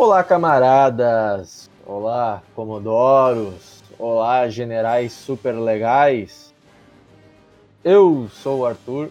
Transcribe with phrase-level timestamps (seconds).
[0.00, 1.68] Olá, camaradas!
[1.84, 3.82] Olá, comodoros!
[3.98, 6.54] Olá, generais super legais!
[7.84, 9.10] Eu sou o Arthur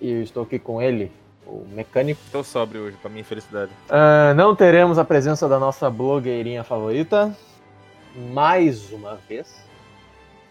[0.00, 1.12] e eu estou aqui com ele,
[1.46, 2.20] o mecânico.
[2.26, 3.70] Estou sóbrio hoje, pra minha felicidade.
[3.88, 7.32] Ah, não teremos a presença da nossa blogueirinha favorita,
[8.32, 9.64] mais uma vez.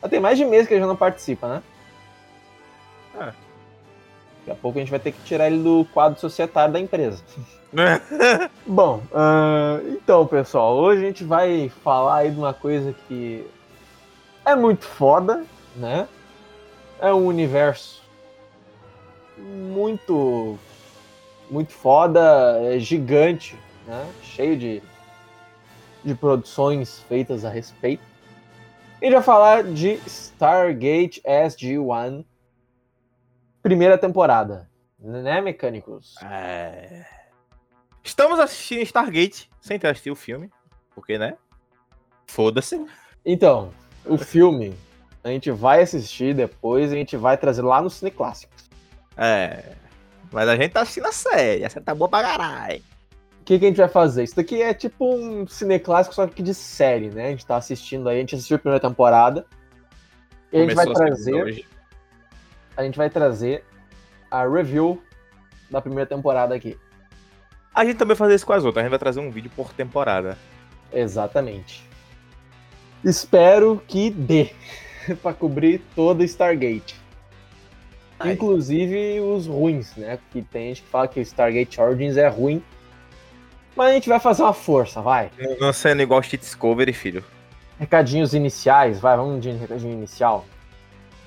[0.02, 1.64] Já tem mais de mês que ele já não participa, né?
[3.20, 3.34] Ah.
[4.48, 7.22] Daqui a pouco a gente vai ter que tirar ele do quadro societário da empresa.
[8.66, 13.46] Bom, ah, então, pessoal, hoje a gente vai falar aí de uma coisa que
[14.46, 15.44] é muito foda,
[15.76, 16.08] né?
[17.02, 18.02] É um universo
[19.38, 20.58] muito,
[21.52, 24.10] muito foda, é gigante, né?
[24.24, 24.82] Cheio de,
[26.06, 28.04] de produções feitas a respeito.
[29.02, 32.24] E já falar de Stargate SG-1,
[33.68, 36.16] primeira temporada, né, mecânicos?
[36.24, 37.06] É.
[38.02, 40.50] Estamos assistindo Stargate sem ter assistido o filme.
[40.96, 41.36] Porque, né?
[42.26, 42.86] Foda-se.
[43.26, 43.72] Então,
[44.06, 44.74] o filme
[45.22, 48.70] a gente vai assistir depois e a gente vai trazer lá no Cine Clássicos.
[49.18, 49.74] É.
[50.32, 51.64] Mas a gente tá assistindo a série.
[51.64, 52.82] Essa tá boa pra caralho.
[53.42, 54.24] O que, que a gente vai fazer?
[54.24, 57.28] Isso daqui é tipo um Cine Clássico, só que de série, né?
[57.28, 59.46] A gente tá assistindo aí, a gente assistiu a primeira temporada.
[60.54, 61.34] E a gente vai Começou a trazer.
[61.34, 61.77] hoje.
[62.78, 63.64] A gente vai trazer
[64.30, 65.02] a review
[65.70, 66.78] da primeira temporada aqui.
[67.74, 68.82] A gente também vai fazer isso com as outras.
[68.82, 70.38] A gente vai trazer um vídeo por temporada.
[70.94, 71.84] Exatamente.
[73.04, 74.52] Espero que dê
[75.22, 76.96] pra cobrir toda Stargate.
[78.20, 78.34] Ai.
[78.34, 80.18] Inclusive os ruins, né?
[80.32, 82.64] Que tem gente que fala que o Stargate Origins é ruim.
[83.76, 85.30] Mas a gente vai fazer uma força, vai.
[85.60, 87.24] Não- sendo igual Discovery, filho.
[87.80, 90.46] Recadinhos iniciais, vai, vamos de recadinho inicial.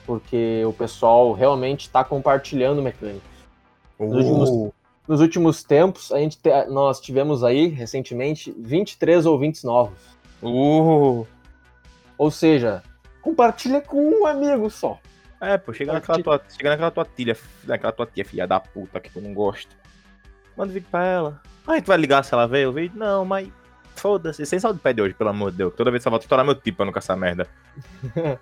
[0.06, 3.28] Porque o pessoal realmente tá compartilhando mecânicos.
[3.98, 4.72] Nos últimos,
[5.06, 9.98] nos últimos tempos, a gente te- nós tivemos aí, recentemente, 23 ouvintes novos.
[10.42, 11.26] Uh.
[12.16, 12.82] Ou seja,
[13.20, 14.98] compartilha com um amigo só.
[15.40, 19.00] É, pô, chega naquela tua, chega naquela tua tia, naquela tua tia, filha da puta,
[19.00, 19.74] que tu não gosta.
[20.56, 21.40] Manda um vídeo pra ela.
[21.66, 22.98] Ah, a gente vai ligar se ela veio o vídeo?
[22.98, 23.48] Não, mas
[23.96, 25.74] foda-se, sem sal de pé de hoje, pelo amor de Deus.
[25.74, 27.46] Toda vez que você volta, estourar meu tipo pra não caçar merda.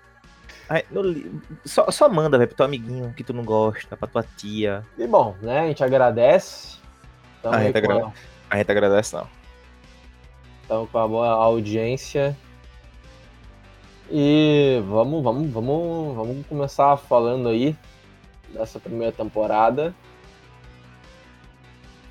[0.91, 1.31] Não li-
[1.65, 4.85] só, só manda, velho, pro teu amiguinho que tu não gosta, pra tua tia.
[4.97, 5.61] E bom, né?
[5.61, 6.77] A gente agradece.
[7.41, 8.13] Tamo A aí gente com, agrade-
[8.49, 9.27] A gente agradece, não.
[10.67, 12.37] tamo com a boa audiência.
[14.11, 17.75] E vamos, vamos, vamos, vamos começar falando aí
[18.53, 19.93] dessa primeira temporada.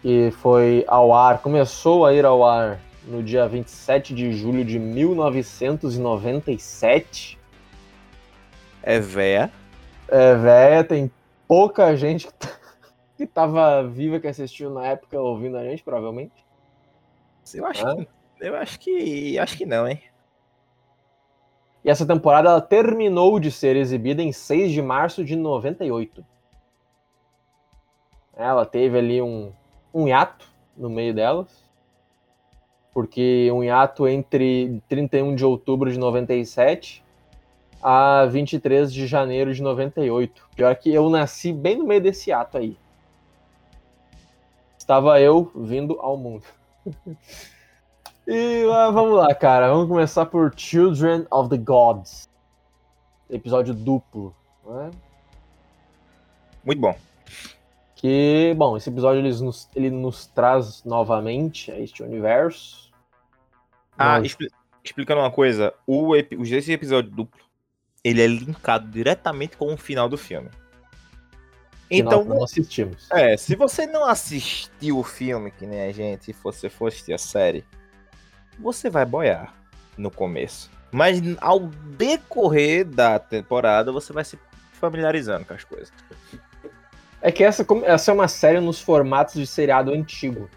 [0.02, 4.78] Que foi ao ar, começou a ir ao ar no dia 27 de julho de
[4.78, 7.37] 1997.
[8.82, 9.50] É véia.
[10.08, 11.10] É, véia, tem
[11.46, 12.58] pouca gente que, tá-
[13.16, 16.44] que tava viva que assistiu na época ouvindo a gente, provavelmente.
[17.54, 17.96] Eu acho Ah.
[17.96, 18.08] que.
[18.40, 19.38] Eu acho que.
[19.38, 20.00] Acho que não, hein?
[21.84, 26.24] E essa temporada ela terminou de ser exibida em 6 de março de 98.
[28.36, 29.52] Ela teve ali um,
[29.92, 30.46] um hiato
[30.76, 31.64] no meio delas.
[32.92, 37.04] Porque um hiato entre 31 de outubro de 97
[37.82, 40.48] a 23 de janeiro de 98.
[40.56, 42.76] Pior que eu nasci bem no meio desse hiato aí.
[44.78, 46.44] Estava eu vindo ao mundo.
[48.30, 49.70] E ah, vamos lá, cara.
[49.70, 52.28] Vamos começar por Children of the Gods.
[53.30, 54.36] Episódio duplo.
[54.66, 54.90] Né?
[56.62, 56.94] Muito bom.
[57.94, 62.92] Que, bom, esse episódio ele nos, ele nos traz novamente a este universo.
[63.96, 64.50] Ah, expli-
[64.84, 67.40] explicando uma coisa, o os- esse episódio duplo,
[68.02, 70.48] ele é linkado diretamente com o final do filme.
[71.90, 73.08] Então, não assistimos.
[73.10, 77.14] é, se você não assistiu o filme, que nem a gente, se você for assistir
[77.14, 77.64] a série,
[78.58, 79.54] você vai boiar
[79.96, 80.70] no começo.
[80.90, 84.38] Mas ao decorrer da temporada, você vai se
[84.72, 85.92] familiarizando com as coisas.
[87.20, 90.48] É que essa, essa é uma série nos formatos de seriado antigo.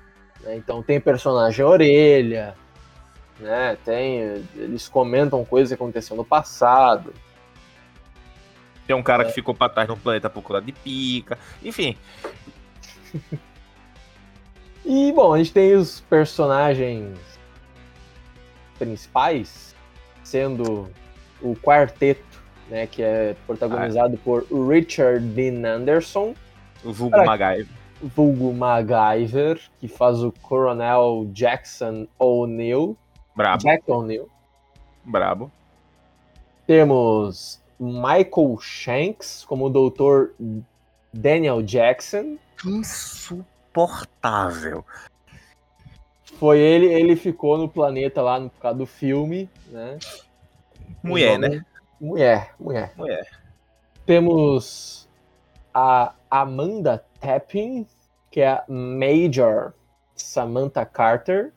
[0.42, 0.56] né?
[0.56, 2.56] Então tem personagem orelha,
[3.40, 3.78] né?
[3.84, 4.46] Tem.
[4.56, 7.14] Eles comentam coisas que aconteceu no passado.
[8.92, 11.40] Tem um cara que ficou pra trás no planeta procurando de pica.
[11.64, 11.96] Enfim,
[14.84, 17.18] E, bom, a gente tem os personagens
[18.78, 19.74] principais,
[20.26, 20.90] sendo
[21.42, 26.36] o quarteto, né, que é protagonizado por Richard Dean Anderson,
[26.84, 27.46] o vulgo Caraca.
[27.46, 27.68] MacGyver.
[28.02, 32.98] vulgo MacGyver, que faz o Coronel Jackson O'Neill,
[33.38, 34.28] Brabo, Jack O'Neill.
[35.06, 35.50] brabo.
[36.68, 40.30] Temos Michael Shanks como o Dr.
[41.12, 44.86] Daniel Jackson, Insuportável.
[46.38, 49.98] foi ele, ele ficou no planeta lá no por causa do filme, né?
[51.02, 51.66] Mulher, né?
[52.00, 52.94] Mulher, mulher.
[52.96, 53.28] Mulher.
[54.06, 55.10] Temos
[55.74, 57.88] a Amanda Tapping,
[58.30, 59.74] que é a Major
[60.16, 61.52] Samantha Carter.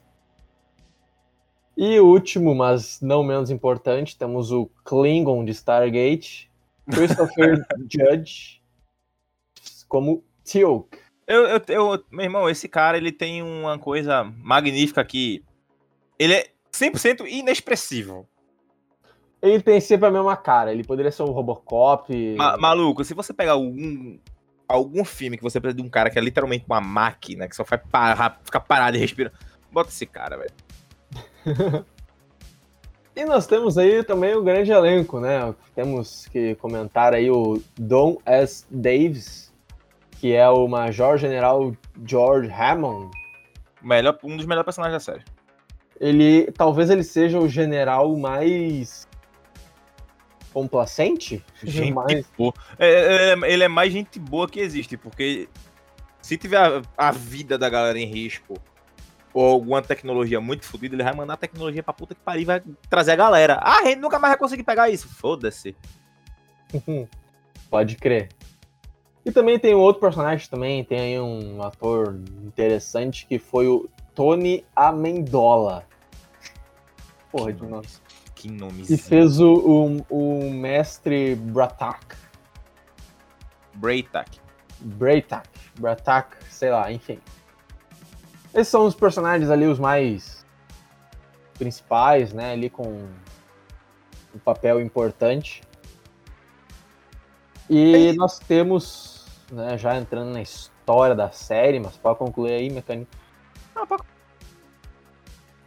[1.76, 6.50] E último, mas não menos importante, temos o Klingon de Stargate,
[6.90, 8.62] Christopher Judge,
[9.88, 10.98] como Teal'c.
[11.26, 15.42] Eu, eu, eu, meu irmão, esse cara, ele tem uma coisa magnífica que
[16.18, 18.28] ele é 100% inexpressivo.
[19.40, 22.34] Ele tem sempre a mesma cara, ele poderia ser um Robocop.
[22.36, 24.18] Ma maluco, se você pegar algum,
[24.68, 27.64] algum filme que você precisa de um cara que é literalmente uma máquina, que só
[27.64, 29.32] faz parar, ficar parado e respirar,
[29.70, 30.52] bota esse cara, velho.
[33.14, 35.54] e nós temos aí também o grande elenco, né?
[35.74, 38.64] Temos que comentar aí o Don S.
[38.70, 39.52] Davis,
[40.20, 41.74] que é o Major General
[42.04, 43.10] George Hammond.
[43.82, 45.24] Melhor, um dos melhores personagens da série.
[46.00, 49.06] Ele, talvez ele seja o general mais
[50.52, 51.44] complacente?
[51.62, 52.26] Gente mais...
[52.38, 52.54] boa.
[52.78, 55.48] É, é, é, ele é mais gente boa que existe, porque
[56.22, 58.54] se tiver a, a vida da galera em risco
[59.34, 62.44] ou alguma tecnologia muito fodida, ele vai mandar a tecnologia pra puta que pariu e
[62.44, 63.58] vai trazer a galera.
[63.60, 65.08] Ah, a gente nunca mais vai conseguir pegar isso.
[65.08, 65.76] Foda-se.
[67.68, 68.28] Pode crer.
[69.26, 73.88] E também tem um outro personagem também, tem aí um ator interessante que foi o
[74.14, 75.84] Tony Amendola.
[77.32, 77.86] Porra de nome.
[78.34, 78.84] Que nome.
[78.88, 82.16] E fez o, o, o mestre Bratak.
[83.74, 84.38] Braytak.
[84.78, 85.48] Braytak.
[85.80, 87.18] Bratak, sei lá, enfim.
[88.54, 90.46] Esses são os personagens ali, os mais
[91.58, 92.52] principais, né?
[92.52, 93.08] Ali com
[94.34, 95.62] um papel importante.
[97.68, 103.10] E nós temos, né, já entrando na história da série, mas pode concluir aí, mecânico.
[103.74, 104.04] Ah, pode...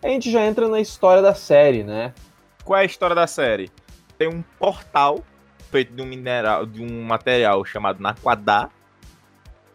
[0.02, 2.14] A gente já entra na história da série, né?
[2.64, 3.72] Qual é a história da série?
[4.18, 5.24] Tem um portal
[5.72, 8.70] feito de um mineral, de um material chamado Naquadá,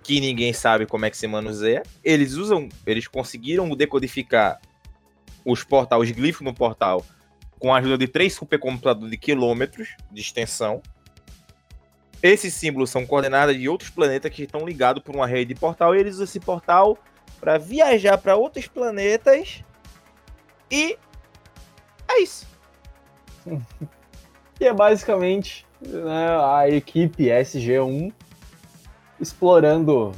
[0.03, 1.83] que ninguém sabe como é que se manuseia.
[2.03, 4.61] Eles usam, eles conseguiram decodificar
[5.45, 7.05] os portais, os glifos no portal,
[7.59, 10.83] com a ajuda de três supercomputadores de quilômetros de extensão.
[12.23, 15.95] Esses símbolos são coordenadas de outros planetas que estão ligados por uma rede de portal.
[15.95, 16.97] E eles usam esse portal
[17.41, 19.65] para viajar para outros planetas.
[20.71, 20.97] E
[22.09, 22.47] é isso.
[24.61, 28.13] e é basicamente né, a equipe SG1
[29.23, 30.13] explorando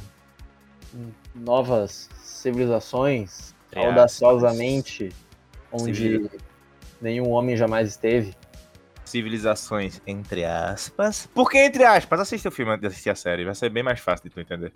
[1.35, 5.09] novas civilizações é, audaciosamente,
[5.71, 6.29] onde
[6.99, 8.35] nenhum homem jamais esteve.
[9.03, 11.27] Civilizações, entre aspas.
[11.27, 12.19] Por que entre aspas?
[12.19, 14.39] Assista o filme antes de assistir a série, vai ser bem mais fácil de tu
[14.39, 14.73] entender.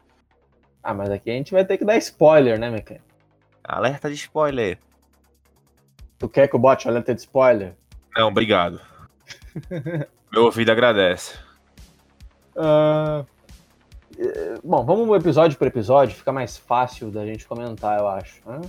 [0.83, 3.05] Ah, mas aqui a gente vai ter que dar spoiler, né, Mecânico?
[3.63, 4.77] Alerta de spoiler.
[6.17, 7.75] Tu quer que eu bote alerta de spoiler?
[8.15, 8.79] Não, obrigado.
[10.31, 11.37] Meu ouvido agradece.
[12.55, 13.25] Uh,
[14.61, 18.41] Bom, vamos episódio por episódio, fica mais fácil da gente comentar, eu acho.
[18.45, 18.59] Né?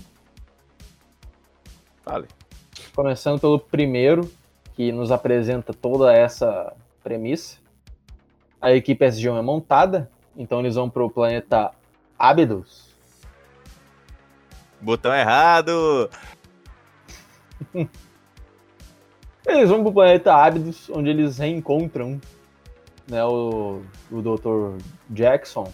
[2.04, 2.28] Vale.
[2.94, 4.30] Começando pelo primeiro,
[4.74, 7.56] que nos apresenta toda essa premissa.
[8.60, 11.72] A equipe SG1 é montada, então eles vão para o planeta
[12.16, 12.94] Abydos.
[14.80, 16.08] Botão errado!
[19.44, 22.20] eles vão para o planeta Abydos, onde eles reencontram
[23.08, 24.82] né, o, o Dr.
[25.08, 25.72] Jackson.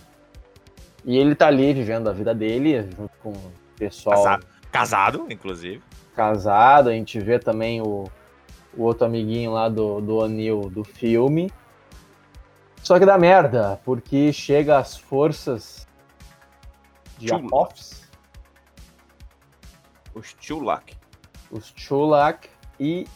[1.05, 4.17] E ele tá ali vivendo a vida dele, junto com o pessoal.
[4.17, 5.83] Casado, casado inclusive.
[6.15, 8.11] Casado, a gente vê também o,
[8.77, 11.53] o outro amiguinho lá do, do Anil do filme.
[12.83, 15.87] Só que dá merda, porque chega as forças
[17.19, 18.09] de Apophis.
[20.15, 20.97] Os Chulak.
[21.51, 23.07] Os Chulak e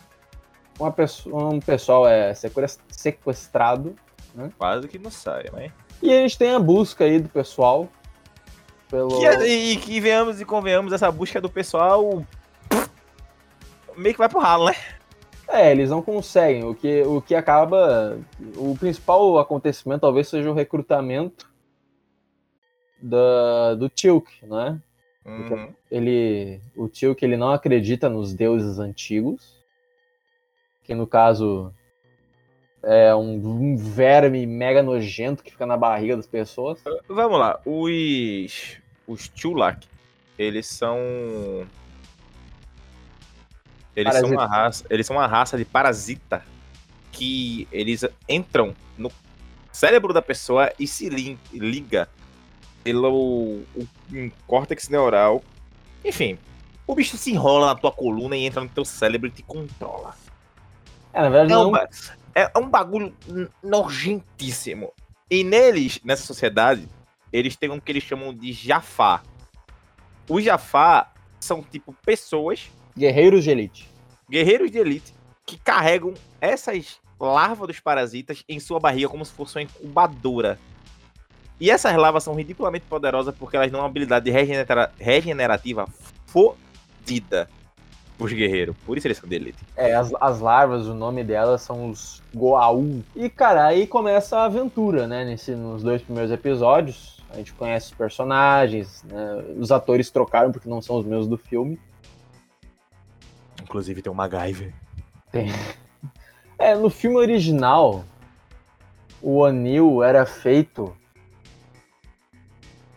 [0.81, 3.95] uma pessoa, um pessoal é sequestrado
[4.35, 4.51] né?
[4.57, 5.73] Quase que não sai, mas.
[6.03, 7.89] E a gente tem a busca aí do pessoal.
[8.89, 9.25] Pelo...
[9.25, 12.25] É, e que venhamos e convenhamos, essa busca do pessoal
[13.97, 14.75] meio que vai pro ralo, né?
[15.49, 16.65] É, eles não conseguem.
[16.65, 18.19] O que, o que acaba.
[18.57, 21.51] O principal acontecimento talvez seja o recrutamento
[23.01, 24.81] da, do Tilk, né?
[25.25, 25.73] Uhum.
[25.91, 29.60] Ele, o Tilk ele não acredita nos deuses antigos,
[30.91, 31.73] que no caso
[32.83, 36.83] é um, um, verme mega nojento que fica na barriga das pessoas.
[37.07, 39.87] Vamos lá, os os Chulak,
[40.37, 40.99] eles são
[43.95, 46.45] eles são uma raça, eles são uma raça de parasita
[47.13, 49.13] que eles entram no
[49.71, 51.09] cérebro da pessoa e se
[51.53, 52.09] liga
[52.83, 53.61] pelo
[54.13, 55.45] um córtex neural.
[56.05, 56.37] Enfim,
[56.85, 60.17] O bicho se enrola na tua coluna e entra no teu cérebro e te controla.
[61.13, 61.69] É, na verdade, É não.
[61.69, 61.89] um, ba-
[62.35, 63.15] é um bagulho
[63.63, 64.93] nojentíssimo.
[65.31, 66.89] E neles, nessa sociedade,
[67.33, 69.23] eles têm um que eles chamam de Jafar.
[70.29, 73.89] Os Jafar são tipo pessoas, Guerreiros de elite.
[74.29, 75.15] guerreiros de elite,
[75.47, 80.59] que carregam essas larvas dos parasitas em sua barriga como se fosse uma incubadora.
[81.61, 85.87] E essas larvas são ridiculamente poderosas porque elas dão uma habilidade de regenera- regenerativa
[86.27, 87.49] fodida
[88.21, 88.77] pros guerreiros.
[88.85, 89.65] Por isso eles são de elite.
[89.75, 93.03] É, as, as larvas, o nome delas são os Goa'uld.
[93.17, 95.25] E, cara, aí começa a aventura, né?
[95.25, 97.19] Nesse, nos dois primeiros episódios.
[97.31, 99.43] A gente conhece os personagens, né?
[99.59, 101.81] Os atores trocaram porque não são os mesmos do filme.
[103.63, 104.75] Inclusive tem o MacGyver.
[106.59, 108.05] É, no filme original,
[109.23, 110.95] o O'Neill era feito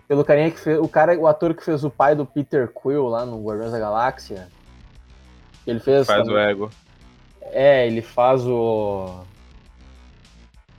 [0.05, 0.77] pelo carinha que fez.
[0.77, 3.79] O, cara, o ator que fez o pai do Peter Quill lá no Guardiões da
[3.79, 4.49] Galáxia.
[5.65, 6.05] Ele fez.
[6.07, 6.69] Faz o também- ego.
[7.51, 9.23] É, ele faz o.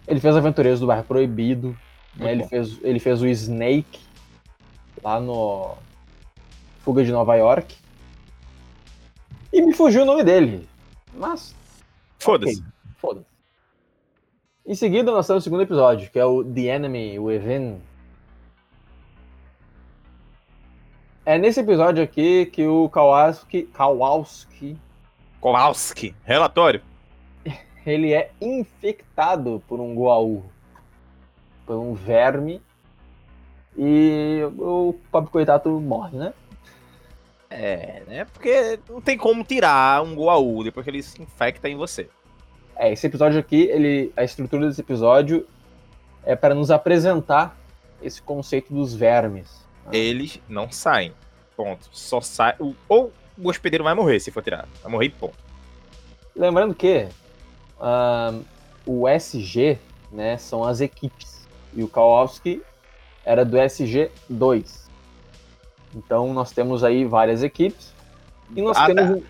[0.07, 1.77] Ele fez Aventureiros do Bairro Proibido.
[2.17, 2.33] né?
[2.33, 4.01] Ele, fez, ele fez o Snake
[5.03, 5.75] lá no
[6.81, 7.75] Fuga de Nova York.
[9.53, 10.69] E me fugiu o nome dele.
[11.15, 11.55] Mas,
[12.19, 12.59] Foda-se.
[12.61, 12.65] ok,
[12.99, 13.27] foda-se.
[14.67, 17.81] Em seguida, nós temos o segundo episódio, que é o The Enemy Within.
[21.27, 24.79] É nesse episódio aqui que o Kowalski, Kowalski
[25.45, 26.15] Kowalski.
[26.25, 26.81] Relatório.
[27.87, 30.43] ele é infectado por um Goa'uld,
[31.67, 32.63] por um verme,
[33.77, 36.33] e o pobre coitado morre, né?
[37.51, 38.25] É, né?
[38.25, 42.09] Porque não tem como tirar um Goa'uld depois que ele se infecta em você.
[42.75, 45.47] É, esse episódio aqui, ele, a estrutura desse episódio
[46.25, 47.55] é para nos apresentar
[48.03, 49.64] esse conceito dos vermes.
[49.93, 51.13] Eles não saem.
[51.57, 51.89] Ponto.
[51.93, 52.55] Só sai.
[52.89, 54.69] Ou o hospedeiro vai morrer se for tirado.
[54.83, 55.37] Vai morrer ponto.
[56.35, 57.09] Lembrando que
[58.87, 59.79] o SG,
[60.11, 62.63] né, são as equipes, e o Kowalski
[63.25, 64.85] era do SG2.
[65.95, 67.93] Então nós temos aí várias equipes,
[68.55, 69.23] e nós Ah, temos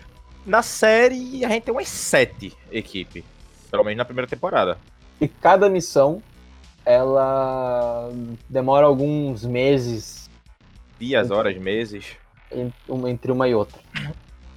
[0.45, 3.23] Na série, a gente tem umas sete equipes.
[3.71, 4.77] Pelo menos na primeira temporada.
[5.19, 6.21] E cada missão
[6.85, 8.11] ela
[8.47, 10.29] demora alguns meses
[10.99, 12.17] Dias, horas, meses.
[12.51, 13.79] entre uma e outra.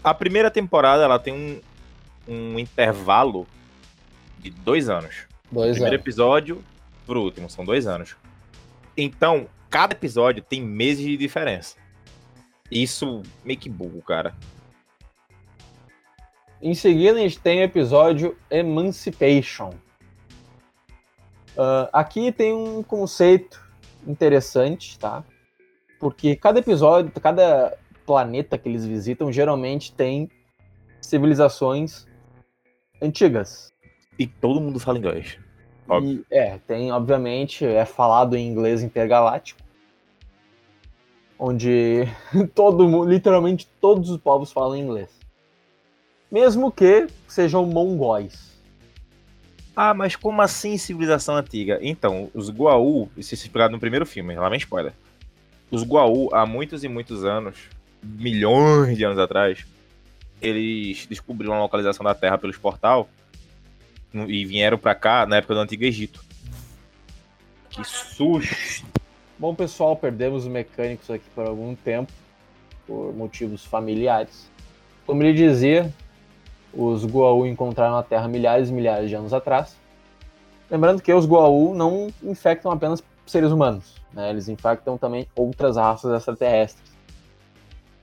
[0.03, 3.47] A primeira temporada, ela tem um, um intervalo
[4.39, 5.27] de dois anos.
[5.51, 6.03] Dois Primeiro anos.
[6.03, 6.65] episódio
[7.07, 8.17] pro último, são dois anos.
[8.97, 11.77] Então, cada episódio tem meses de diferença.
[12.71, 14.35] Isso meio que burro, cara.
[16.61, 19.71] Em seguida, a gente tem o episódio Emancipation.
[21.57, 23.61] Ah, aqui tem um conceito
[24.07, 25.25] interessante, tá?
[25.99, 27.77] Porque cada episódio, cada
[28.07, 30.31] planeta que eles visitam, geralmente tem
[31.01, 32.07] civilizações
[33.03, 33.73] antigas.
[34.19, 35.39] E todo mundo fala inglês.
[36.03, 39.61] E, é, tem, obviamente, é falado em inglês intergaláctico.
[41.39, 42.05] Onde
[42.55, 45.19] todo mundo, literalmente todos os povos falam inglês.
[46.31, 48.49] Mesmo que sejam mongóis.
[49.75, 51.79] Ah, mas como assim civilização antiga?
[51.81, 54.93] Então, os Goa'uld, isso é explicado no primeiro filme, lá vem spoiler.
[55.71, 57.57] Os Goa'uld, há muitos e muitos anos,
[58.03, 59.67] milhões de anos atrás,
[60.41, 63.09] eles descobriram a localização da Terra pelos portal
[64.15, 66.25] e vieram pra cá na época do Antigo Egito.
[67.69, 68.87] Que susto!
[69.39, 72.11] Bom, pessoal, perdemos os mecânicos aqui por algum tempo,
[72.87, 74.51] por motivos familiares.
[75.07, 75.93] Como ele dizia,
[76.73, 79.77] os Goa'uld encontraram a Terra milhares e milhares de anos atrás.
[80.71, 84.31] Lembrando que os Goa'uld não infectam apenas seres humanos, né?
[84.31, 86.89] eles infectam também outras raças extraterrestres.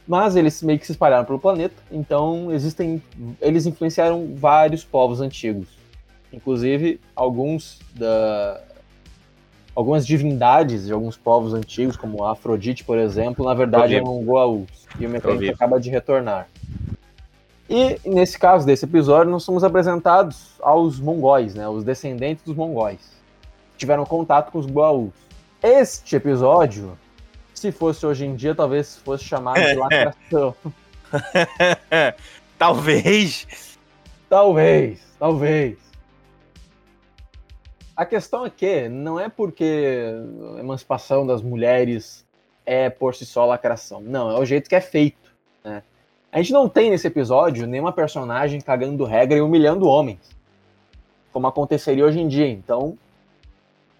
[0.07, 3.01] Mas eles meio que se espalharam pelo planeta, então existem,
[3.41, 5.67] eles influenciaram vários povos antigos,
[6.31, 8.61] inclusive alguns da,
[9.75, 14.87] algumas divindades de alguns povos antigos, como a Afrodite, por exemplo, na verdade eram Goa'ulds,
[14.99, 16.47] e o mecânico acaba de retornar.
[17.69, 22.99] E nesse caso desse episódio, nós somos apresentados aos mongóis, né, os descendentes dos mongóis,
[23.77, 25.13] tiveram contato com os Goa'ulds.
[25.61, 26.97] Este episódio,
[27.53, 30.55] se fosse hoje em dia, talvez fosse chamado de lacração.
[32.57, 33.47] Talvez!
[34.29, 35.77] Talvez, talvez.
[37.95, 40.11] A questão é que não é porque
[40.57, 42.25] a emancipação das mulheres
[42.65, 44.01] é por si só lacração.
[44.01, 45.33] Não, é o jeito que é feito.
[45.63, 45.81] Né?
[46.31, 50.35] A gente não tem nesse episódio nenhuma personagem cagando regra e humilhando homens.
[51.31, 52.49] Como aconteceria hoje em dia.
[52.49, 52.97] Então,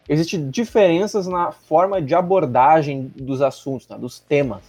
[0.08, 4.64] existem diferenças na forma de abordagem dos assuntos, né, dos temas.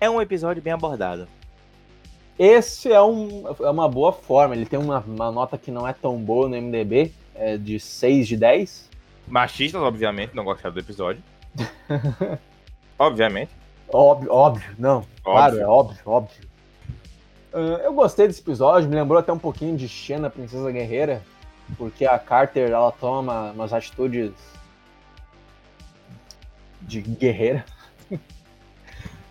[0.00, 1.26] É um episódio bem abordado.
[2.38, 4.54] Esse é, um, é uma boa forma.
[4.54, 8.28] Ele tem uma, uma nota que não é tão boa no MDB, é de 6
[8.28, 8.90] de 10.
[9.26, 11.22] Machistas, obviamente, não gostaram do episódio.
[12.98, 13.50] obviamente.
[13.92, 14.96] Óbvio, óbvio, não.
[14.96, 15.12] Óbvio.
[15.22, 16.54] Claro, é óbvio, óbvio.
[17.52, 21.22] Uh, eu gostei desse episódio, me lembrou até um pouquinho de Xena, Princesa Guerreira,
[21.76, 24.32] porque a Carter ela toma umas atitudes
[26.82, 27.64] de guerreira.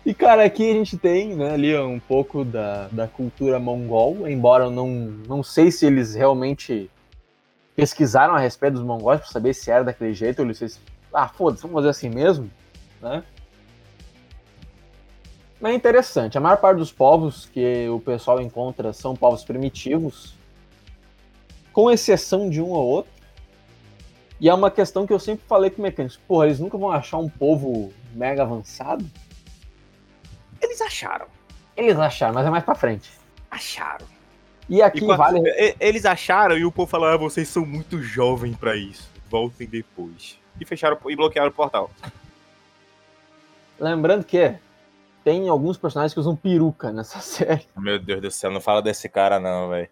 [0.06, 4.64] E, cara, aqui a gente tem né, ali um pouco da, da cultura mongol, embora
[4.64, 6.90] eu não, não sei se eles realmente
[7.74, 10.78] pesquisaram a respeito dos mongóis para saber se era daquele jeito ou eles...
[11.10, 12.50] Ah, foda-se, vamos fazer assim mesmo,
[13.00, 13.24] né?
[15.58, 20.34] Mas é interessante, a maior parte dos povos que o pessoal encontra são povos primitivos,
[21.74, 23.12] com exceção de um ou outro.
[24.40, 27.18] E é uma questão que eu sempre falei com mecânicos, porra, eles nunca vão achar
[27.18, 29.04] um povo mega avançado?
[30.60, 31.26] Eles acharam.
[31.76, 33.10] Eles acharam, mas é mais pra frente.
[33.50, 34.06] Acharam.
[34.68, 35.40] E aqui e vale.
[35.78, 39.10] Eles acharam e o povo falou: ah, vocês são muito jovens para isso.
[39.28, 40.38] Voltem depois.
[40.60, 41.90] E fecharam e bloquearam o portal.
[43.78, 44.54] Lembrando que
[45.22, 47.66] tem alguns personagens que usam peruca nessa série.
[47.76, 49.88] Meu Deus do céu, não fala desse cara não, velho.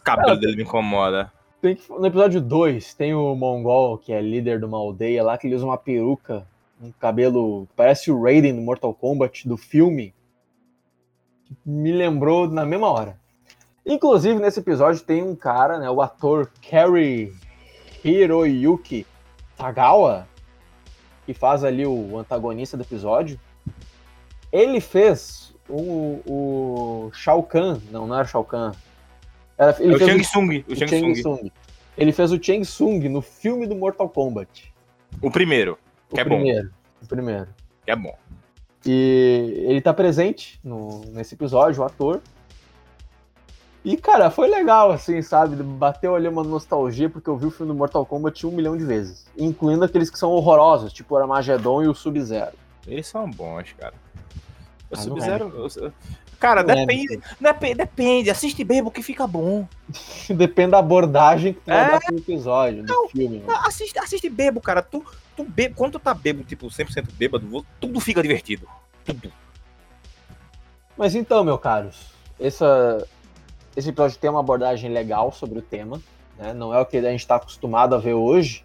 [0.00, 1.30] Esse cabelo dele me incomoda.
[1.60, 5.46] Que, no episódio 2, tem o Mongol, que é líder de uma aldeia lá, que
[5.46, 6.46] ele usa uma peruca
[6.82, 7.68] um cabelo.
[7.76, 10.14] Parece o Raiden no Mortal Kombat do filme.
[11.64, 13.18] Me lembrou na mesma hora.
[13.84, 15.90] Inclusive, nesse episódio tem um cara, né?
[15.90, 17.34] O ator Kerry
[18.02, 19.06] Hiroyuki
[19.56, 20.26] Tagawa,
[21.26, 23.38] que faz ali o antagonista do episódio.
[24.50, 27.78] Ele fez o, o Shao Kahn.
[27.90, 28.72] Não, não era Shao Kahn.
[29.78, 30.64] Ele é o fez Chang Tsung.
[30.66, 31.52] O, o Chang Tsung.
[31.98, 34.72] Ele fez o Chang Tsung no filme do Mortal Kombat.
[35.20, 35.78] O primeiro.
[36.08, 36.74] Que o é primeiro, bom.
[37.02, 37.48] O primeiro.
[37.84, 38.16] Que é bom.
[38.86, 42.22] E ele tá presente no, nesse episódio, o ator.
[43.84, 45.62] E, cara, foi legal, assim, sabe?
[45.62, 48.84] Bateu ali uma nostalgia, porque eu vi o filme do Mortal Kombat um milhão de
[48.84, 49.26] vezes.
[49.36, 52.56] Incluindo aqueles que são horrorosos, tipo o Armageddon e o Sub-Zero.
[52.86, 53.94] Eles são bons, cara.
[54.90, 55.68] O ah, Sub-Zero.
[55.82, 55.90] É.
[56.40, 57.74] Cara, não depende, é, depende.
[57.74, 58.30] Depende.
[58.30, 59.68] Assiste bebo que fica bom.
[60.34, 61.82] depende da abordagem que tu é...
[61.82, 63.38] vai dar pro episódio, não, do filme.
[63.40, 63.54] Né?
[63.66, 64.80] Assiste, assiste bebo, cara.
[64.80, 65.04] Tu,
[65.36, 68.66] tu bebo, quando tu tá bebo, tipo, 100% bêbado, tudo fica divertido.
[69.04, 69.30] Tudo.
[70.96, 72.06] Mas então, meu caros,
[72.40, 73.06] essa,
[73.76, 76.00] esse episódio tem uma abordagem legal sobre o tema.
[76.38, 76.54] Né?
[76.54, 78.64] Não é o que a gente está acostumado a ver hoje.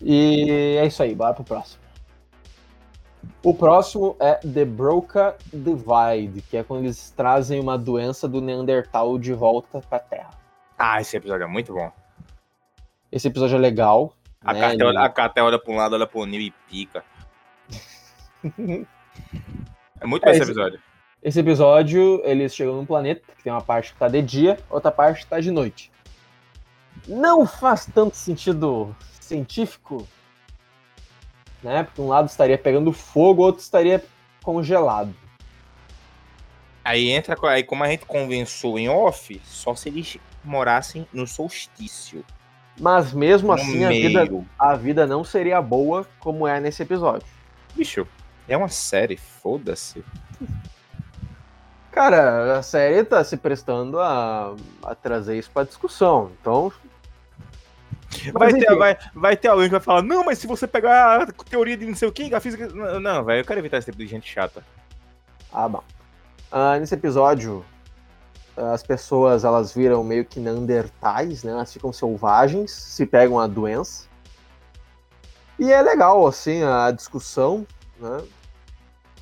[0.00, 1.81] E é isso aí, bora pro próximo.
[3.44, 9.18] O próximo é The Broca Divide, que é quando eles trazem uma doença do Neandertal
[9.18, 10.30] de volta pra Terra.
[10.78, 11.90] Ah, esse episódio é muito bom.
[13.10, 14.14] Esse episódio é legal.
[14.44, 14.74] A, né?
[14.74, 14.96] Ele...
[14.96, 17.04] a Caté olha pra um lado, olha pro Nil e pica.
[20.00, 20.80] é muito bom é, esse episódio.
[21.20, 24.92] Esse episódio, eles chegam num planeta que tem uma parte que tá de dia, outra
[24.92, 25.90] parte que tá de noite.
[27.08, 30.06] Não faz tanto sentido científico,
[31.62, 31.84] né?
[31.84, 34.04] Porque um lado estaria pegando fogo, o outro estaria
[34.42, 35.14] congelado.
[36.84, 42.24] Aí entra, aí como a gente convenceu em off, só se eles morassem no solstício.
[42.80, 47.26] Mas mesmo assim, a vida, a vida não seria boa como é nesse episódio.
[47.74, 48.06] Bicho,
[48.48, 50.04] é uma série, foda-se.
[51.92, 56.32] Cara, a série tá se prestando a, a trazer isso pra discussão.
[56.40, 56.72] Então.
[58.32, 61.26] Vai ter, vai, vai ter alguém que vai falar, não, mas se você pegar a
[61.26, 62.68] teoria de não sei o que, a física.
[62.68, 64.64] Não, velho, eu quero evitar esse tipo de gente chata.
[65.52, 65.82] Ah, bom.
[66.50, 67.64] Ah, nesse episódio,
[68.56, 71.52] as pessoas elas viram meio que neandertais, né?
[71.52, 74.06] Elas ficam selvagens, se pegam a doença.
[75.58, 77.66] E é legal, assim, a discussão,
[77.98, 78.22] né?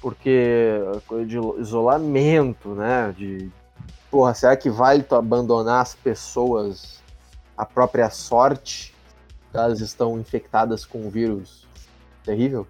[0.01, 3.15] Porque coisa de isolamento, né?
[3.17, 3.51] De,
[4.11, 7.00] porra, será que vale tu abandonar as pessoas
[7.61, 8.95] à própria sorte?
[9.53, 11.69] Elas estão infectadas com um vírus
[12.25, 12.67] terrível?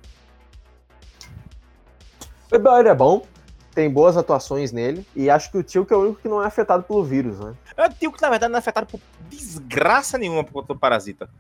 [2.51, 3.25] O episódio é bom,
[3.73, 6.43] tem boas atuações nele, e acho que o Tio que é o único que não
[6.43, 7.55] é afetado pelo vírus, né?
[7.77, 11.31] É o Tio que, na verdade, não é afetado por desgraça nenhuma por parasita.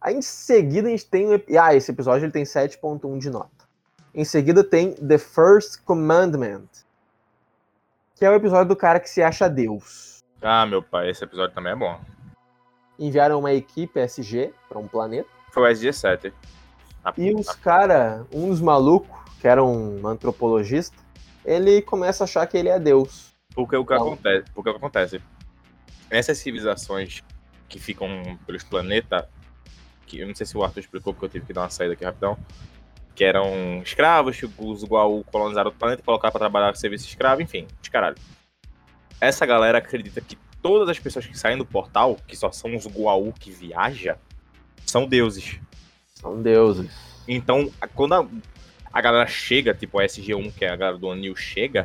[0.00, 1.26] Aí em seguida a gente tem.
[1.58, 3.66] Ah, esse episódio ele tem 7.1 de nota.
[4.14, 6.68] Em seguida tem The First Commandment,
[8.14, 10.17] que é o episódio do cara que se acha Deus.
[10.40, 12.00] Ah, meu pai, esse episódio também é bom.
[12.98, 15.28] Enviaram uma equipe SG para um planeta.
[15.50, 16.32] Foi o SG-7.
[17.16, 20.96] E os cara, um dos malucos, que era um antropologista,
[21.44, 23.32] ele começa a achar que ele é Deus.
[23.54, 24.06] Porque o que então...
[24.06, 24.44] acontece?
[24.54, 25.22] Porque o que acontece?
[26.10, 27.22] Essas civilizações
[27.68, 29.24] que ficam pelos planetas,
[30.06, 31.94] que eu não sei se o Arthur explicou porque eu tive que dar uma saída
[31.94, 32.36] aqui rapidão,
[33.14, 37.66] que eram escravos, os igual colonizaram o planeta e colocaram pra trabalhar serviço escravo, enfim,
[37.82, 38.16] de caralho.
[39.20, 42.86] Essa galera acredita que todas as pessoas que saem do portal, que só são os
[42.86, 44.18] Guaú que viaja,
[44.86, 45.58] são deuses.
[46.14, 46.90] São deuses.
[47.26, 48.26] Então, quando a,
[48.92, 51.84] a galera chega, tipo a SG1, que é a galera do Anil, chega,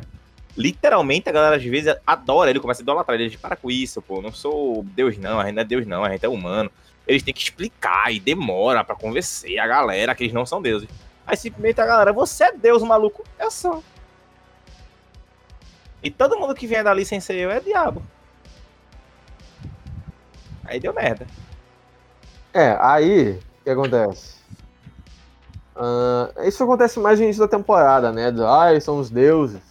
[0.56, 4.22] literalmente a galera às vezes adora ele, começa a idolatrar ele, para com isso, pô,
[4.22, 6.70] não sou Deus não, a gente não é Deus não, a gente é humano.
[7.06, 10.88] Eles têm que explicar e demora para convencer a galera que eles não são deuses.
[11.26, 13.24] Aí simplesmente a galera, você é Deus, maluco.
[13.38, 13.82] Eu sou.
[16.04, 18.02] E todo mundo que vem dali sem ser eu é diabo.
[20.62, 21.26] Aí deu merda.
[22.52, 24.34] É, aí, o que acontece?
[25.74, 28.30] Uh, isso acontece mais no início da temporada, né?
[28.30, 29.62] Do, eles são os deuses.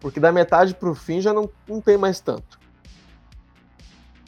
[0.00, 2.60] Porque da metade pro fim já não, não tem mais tanto.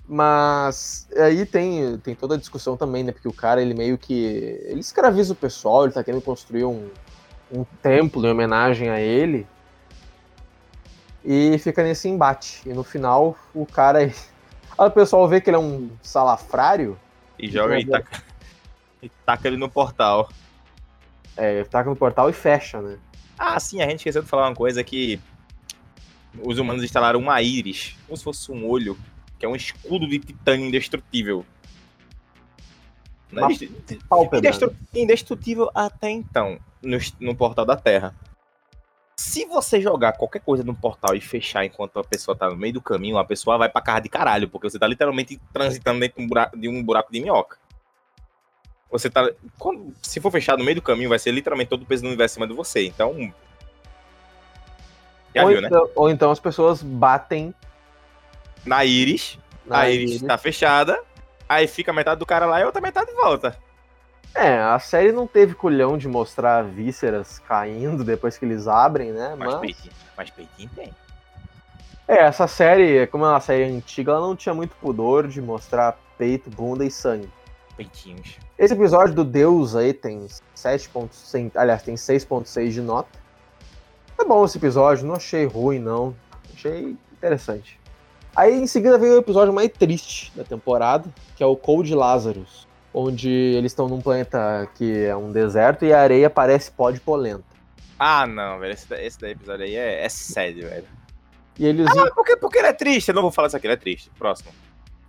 [0.08, 3.12] Mas aí tem, tem toda a discussão também, né?
[3.12, 4.58] Porque o cara, ele meio que.
[4.64, 6.88] Ele escraviza o pessoal, ele tá querendo construir um,
[7.52, 9.46] um templo em homenagem a ele.
[11.24, 12.60] E fica nesse embate.
[12.66, 14.00] E no final, o cara.
[14.76, 16.98] Aí o pessoal vê que ele é um salafrário.
[17.38, 18.22] E joga e taca,
[19.02, 20.28] e taca ele no portal.
[21.36, 22.98] É, taca no portal e fecha, né?
[23.38, 25.20] Ah, sim, a gente esqueceu de falar uma coisa que
[26.42, 28.98] os humanos instalaram uma íris, como se fosse um olho
[29.38, 31.44] que é um escudo de titânio indestrutível.
[34.32, 34.74] Indestru...
[34.94, 38.14] Indestrutível até então, no, no portal da Terra.
[39.34, 42.74] Se você jogar qualquer coisa no portal e fechar enquanto a pessoa tá no meio
[42.74, 46.18] do caminho, a pessoa vai pra casa de caralho, porque você tá literalmente transitando dentro
[46.18, 47.58] de um buraco de, um buraco de minhoca.
[48.92, 49.28] Você tá.
[49.58, 52.06] Quando, se for fechado no meio do caminho, vai ser literalmente todo o peso do
[52.06, 52.86] universo em cima de você.
[52.86, 53.34] Então.
[55.34, 55.66] Já ou, viu, né?
[55.66, 55.92] então, né?
[55.96, 57.52] ou então as pessoas batem
[58.64, 59.36] na íris.
[59.66, 60.96] Na a íris tá fechada.
[61.48, 63.58] Aí fica metade do cara lá e a outra metade volta.
[64.34, 69.36] É, a série não teve culhão de mostrar vísceras caindo depois que eles abrem, né?
[69.38, 69.60] Mas, mas...
[69.60, 70.92] peitinho, mas peitinho tem.
[72.06, 75.96] É, essa série, como é uma série antiga, ela não tinha muito pudor de mostrar
[76.18, 77.30] peito, bunda e sangue.
[77.76, 78.38] Peitinhos.
[78.58, 83.08] Esse episódio do Deus aí tem 7.6, aliás, tem 6.6 de nota.
[84.18, 86.14] É bom esse episódio, não achei ruim não,
[86.52, 87.80] achei interessante.
[88.36, 92.68] Aí em seguida veio o episódio mais triste da temporada, que é o Cold Lazarus,
[92.94, 97.00] onde eles estão num planeta que é um deserto e a areia parece pó de
[97.00, 97.44] polenta.
[97.98, 100.86] Ah, não, velho, esse, esse daí episódio aí é, é sério, velho.
[101.58, 101.86] E eles...
[101.88, 104.10] Ah, porque, porque ele é triste, eu não vou falar isso aqui, ele é triste.
[104.16, 104.50] Próximo.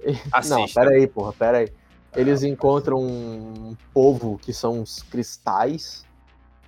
[0.31, 0.57] Assista.
[0.57, 1.69] Não, pera aí, porra, pera aí.
[2.15, 6.05] Eles encontram um povo que são os cristais,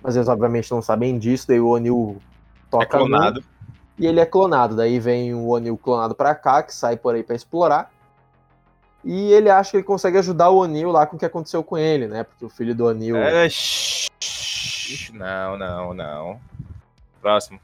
[0.02, 2.20] mas eles obviamente não sabem disso, daí o Onil
[2.70, 3.40] toca é clonado.
[3.40, 3.58] No
[3.98, 4.76] e ele é clonado.
[4.76, 7.90] Daí vem o Onil clonado para cá, que sai por aí para explorar.
[9.04, 11.78] E ele acha que ele consegue ajudar o Onil lá com o que aconteceu com
[11.78, 12.24] ele, né?
[12.24, 13.16] Porque o filho do Onil.
[13.16, 13.48] É...
[15.12, 16.40] Não, não, não.
[17.20, 17.60] Próximo.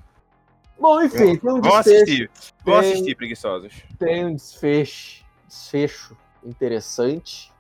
[0.79, 1.61] Bom, enfim, tem um desfecho.
[1.63, 2.31] Vamos assistir.
[2.65, 3.83] Tem, assistir, preguiçosos.
[3.99, 7.53] Tem um desfecho, desfecho interessante.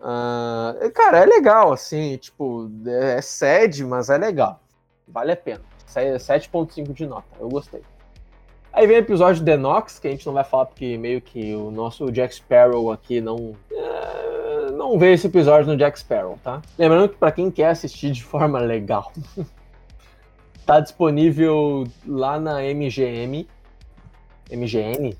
[0.00, 4.60] Uh, cara, é legal, assim, tipo, é sede, mas é legal.
[5.06, 5.62] Vale a pena.
[5.86, 7.28] 7.5 de nota.
[7.38, 7.82] Eu gostei.
[8.72, 11.54] Aí vem o episódio de Nox, que a gente não vai falar porque meio que
[11.54, 13.56] o nosso Jack Sparrow aqui não.
[13.70, 16.62] É, não vê esse episódio no Jack Sparrow, tá?
[16.78, 19.12] Lembrando que para quem quer assistir de forma legal,
[20.64, 23.48] tá disponível lá na MGM.
[24.50, 25.16] MGN?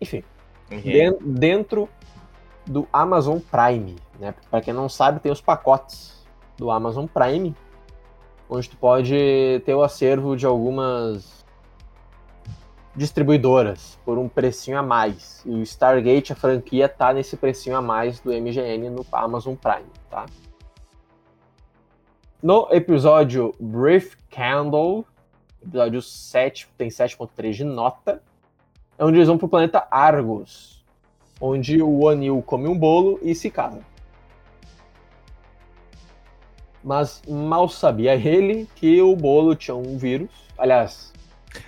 [0.00, 0.22] Enfim.
[0.72, 1.18] Uhum.
[1.20, 1.88] dentro
[2.66, 4.34] do Amazon Prime, né?
[4.50, 7.54] Para quem não sabe, tem os pacotes do Amazon Prime
[8.48, 11.43] onde tu pode ter o acervo de algumas
[12.94, 15.42] distribuidoras por um precinho a mais.
[15.44, 19.90] E o Stargate, a franquia, tá nesse precinho a mais do MGN no Amazon Prime,
[20.10, 20.26] tá?
[22.42, 25.04] No episódio Brief Candle,
[25.62, 28.22] episódio 7, tem 7.3 de nota,
[28.98, 30.84] é onde eles vão pro planeta Argos,
[31.40, 33.80] onde o Anil come um bolo e se casa.
[36.84, 40.30] mas mal sabia ele que o bolo tinha um vírus.
[40.58, 41.13] Aliás.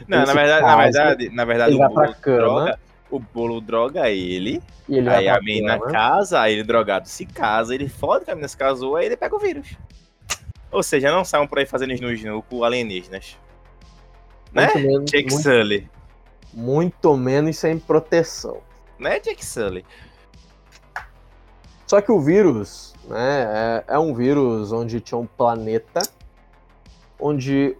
[0.07, 2.79] Não, na verdade, caso, na verdade, na verdade, o bolo, droga,
[3.11, 4.63] o bolo droga ele.
[4.89, 8.49] Ele aí a menina casa, aí ele drogado se casa, ele fode que a menina
[8.49, 9.77] se casou, aí ele pega o vírus.
[10.71, 13.39] Ou seja, não saiam por aí fazendo snu com alienígenas.
[14.53, 14.69] Né?
[15.05, 15.91] Jake muito, Sully.
[16.53, 18.63] Muito menos sem proteção.
[18.99, 19.85] Né, Jake Sully?
[21.87, 26.01] Só que o vírus, né, é, é um vírus onde tinha um planeta,
[27.19, 27.77] onde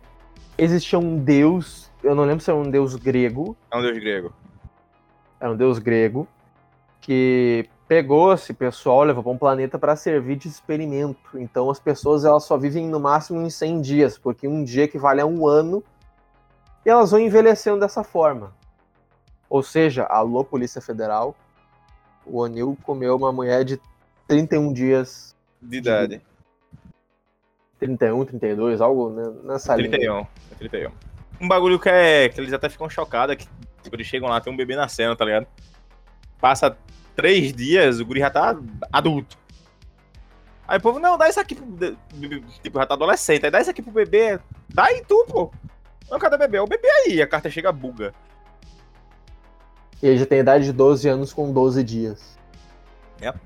[0.57, 3.57] existia um deus, eu não lembro se é um deus grego.
[3.71, 4.33] É um deus grego.
[5.41, 6.29] É um deus grego,
[7.01, 11.39] que pegou esse pessoal, levou para um planeta para servir de experimento.
[11.39, 15.21] Então as pessoas elas só vivem no máximo em 100 dias, porque um dia equivale
[15.21, 15.83] a um ano,
[16.85, 18.53] e elas vão envelhecendo dessa forma.
[19.51, 21.35] Ou seja, alô Polícia Federal,
[22.25, 23.81] o O'Neill comeu uma mulher de
[24.27, 26.23] 31 dias de idade.
[27.79, 29.11] 31, 32, algo
[29.45, 30.29] nessa 31, linha.
[30.59, 31.16] 31.
[31.41, 33.47] Um bagulho que é que eles até ficam chocados é que
[33.83, 35.47] tipo, eles chegam lá, tem um bebê nascendo, tá ligado?
[36.41, 36.77] Passa
[37.15, 38.57] três dias, o guri já tá
[38.93, 39.39] adulto.
[40.69, 41.97] Aí o povo, não, dá isso aqui pro.
[42.63, 44.41] Tipo, já tá adolescente, aí dá isso aqui pro bebê.
[44.69, 45.51] Dá aí tu, pô.
[46.11, 46.57] Não, cadê o bebê?
[46.59, 48.13] É o bebê aí, a carta chega buga.
[50.03, 52.37] E ele já tem idade de 12 anos com 12 dias.
[53.23, 53.39] Yep.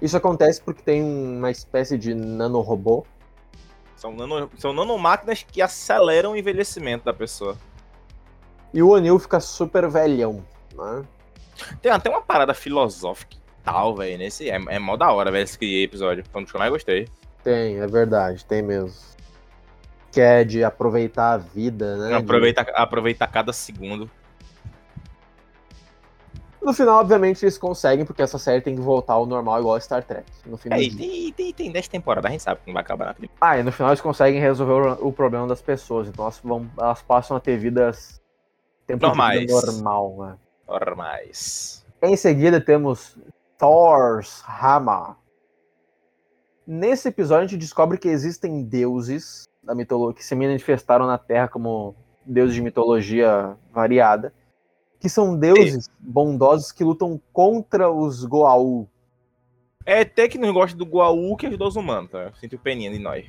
[0.00, 3.06] Isso acontece porque tem uma espécie de nanorobô.
[4.04, 7.56] São, nano, são nanomáquinas que aceleram o envelhecimento da pessoa.
[8.74, 11.04] E o O'Neill fica super velhão, né?
[11.80, 14.50] Tem até uma parada filosófica e tal, velho, nesse.
[14.50, 16.22] É, é mó da hora, velho, esse episódio.
[16.30, 17.08] Foi um dos que eu mais gostei.
[17.42, 18.92] Tem, é verdade, tem mesmo.
[20.12, 22.14] Que é de aproveitar a vida, né?
[22.14, 22.72] Aproveita, de...
[22.74, 24.10] aproveitar cada segundo.
[26.64, 29.80] No final, obviamente, eles conseguem, porque essa série tem que voltar ao normal igual a
[29.80, 30.24] Star Trek.
[30.46, 32.82] No fim é, e tem, tem, tem 10 temporadas, a gente sabe que não vai
[32.82, 33.34] acabar na primeira.
[33.38, 36.08] Ah, e no final eles conseguem resolver o, o problema das pessoas.
[36.08, 38.18] Então elas, vão, elas passam a ter vidas.
[38.86, 39.50] Tempo normais.
[39.50, 40.36] normal, né?
[40.66, 41.84] Normais.
[42.02, 43.18] Em seguida temos
[43.58, 45.16] Thor's Hammer.
[46.66, 51.46] Nesse episódio a gente descobre que existem deuses da mitologia que se manifestaram na Terra
[51.46, 54.32] como deuses de mitologia variada
[55.04, 58.88] que são deuses bondosos que lutam contra os Goa'uld.
[59.84, 62.32] É até que não gosta do Goa'uld que ajudou os humanos, tá?
[62.40, 63.26] Sinto peninha de nós.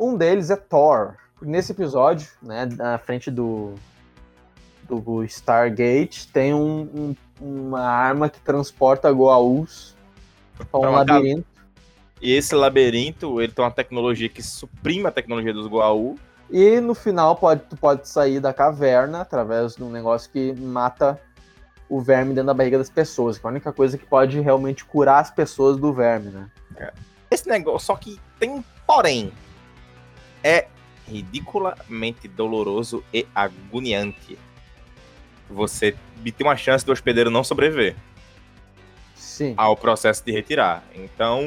[0.00, 1.18] Um deles é Thor.
[1.42, 3.74] Nesse episódio, né, na frente do,
[4.88, 9.94] do Stargate, tem um, um, uma arma que transporta Goa'ulds
[10.72, 11.46] para um labirinto.
[12.22, 16.18] E esse labirinto, ele tem uma tecnologia que suprime a tecnologia dos Goa'uld
[16.50, 21.20] e no final pode, tu pode sair da caverna através de um negócio que mata
[21.88, 24.84] o verme dentro da barriga das pessoas, que é a única coisa que pode realmente
[24.84, 26.50] curar as pessoas do verme, né?
[26.76, 26.92] É.
[27.30, 29.32] Esse negócio, só que tem porém.
[30.42, 30.66] É
[31.06, 34.38] ridiculamente doloroso e agoniante.
[35.50, 37.96] Você tem uma chance do hospedeiro não sobreviver.
[39.14, 39.54] Sim.
[39.56, 40.84] Ao processo de retirar.
[40.94, 41.40] Então.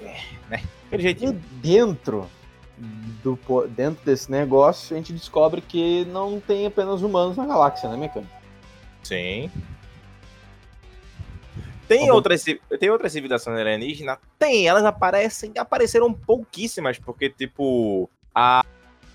[0.00, 0.62] É, né?
[0.86, 1.30] Aquele jeitinho.
[1.30, 2.28] E dentro
[2.76, 7.96] do, dentro desse negócio, a gente descobre que não tem apenas humanos na galáxia, né,
[7.96, 8.32] Mecânico?
[9.02, 9.50] Sim.
[11.86, 12.42] Tem outras,
[12.80, 14.18] tem outras civilizações alienígenas?
[14.38, 18.64] Tem, elas aparecem, apareceram pouquíssimas, porque, tipo, a,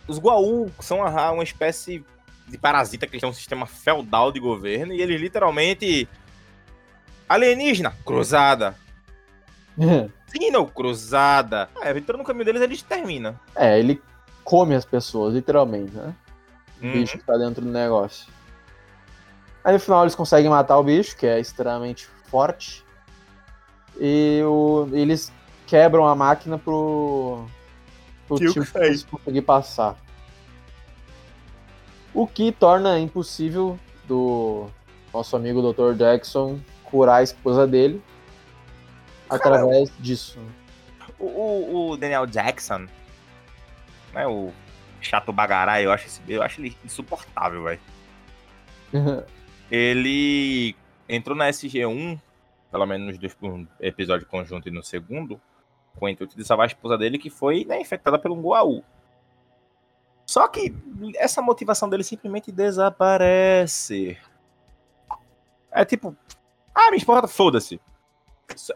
[0.07, 2.03] os Guaú são uma, uma espécie
[2.47, 6.07] de parasita que tem um sistema feudal de governo, e eles literalmente.
[7.27, 8.75] Alienígena, cruzada.
[10.27, 11.69] Sino cruzada.
[11.81, 13.39] É, entrando no caminho deles, ele termina.
[13.55, 14.01] É, ele
[14.43, 16.13] come as pessoas, literalmente, né?
[16.81, 16.91] O uhum.
[16.93, 18.27] bicho que tá dentro do negócio.
[19.63, 22.85] Aí no final eles conseguem matar o bicho, que é extremamente forte.
[23.99, 25.31] E o, eles
[25.67, 27.45] quebram a máquina pro,
[28.27, 28.53] pro tio
[29.11, 29.97] conseguir passar.
[32.13, 34.67] O que torna impossível do
[35.13, 35.93] nosso amigo Dr.
[35.95, 38.01] Jackson curar a esposa dele
[39.29, 40.39] através disso.
[41.19, 42.87] O, o, o, Daniel Jackson,
[44.13, 44.51] né, o
[45.01, 47.81] chato bagarai, eu acho, esse, eu acho ele insuportável, velho.
[49.69, 50.75] ele
[51.07, 52.19] entrou na SG1,
[52.71, 55.39] pelo menos nos dois um episódio conjunto e no segundo,
[55.95, 58.83] com o intuito de salvar a esposa dele, que foi né, infectada pelo um Goa'uld.
[60.25, 60.73] Só que
[61.15, 64.17] essa motivação dele simplesmente desaparece.
[65.71, 66.15] É tipo,
[66.73, 67.81] ah, minha esposa, foda-se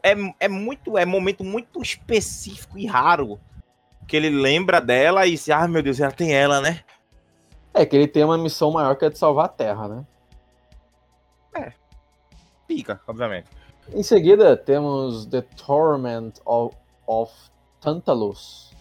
[0.01, 3.39] é, é muito, é momento muito específico e raro
[4.07, 6.81] que ele lembra dela e ah, meu Deus, já tem ela, né?
[7.73, 10.05] É que ele tem uma missão maior que é de salvar a Terra, né?
[11.55, 11.73] É.
[12.67, 13.47] Pica, obviamente.
[13.91, 16.75] Em seguida, temos The Torment of,
[17.07, 17.33] of
[17.81, 18.71] Tantalus.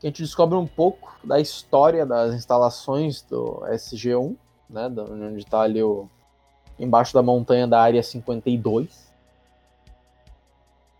[0.00, 4.36] Que a gente descobre um pouco da história das instalações do SG-1,
[4.70, 4.86] né?
[4.86, 6.08] Onde está ali o,
[6.78, 9.07] embaixo da montanha da área 52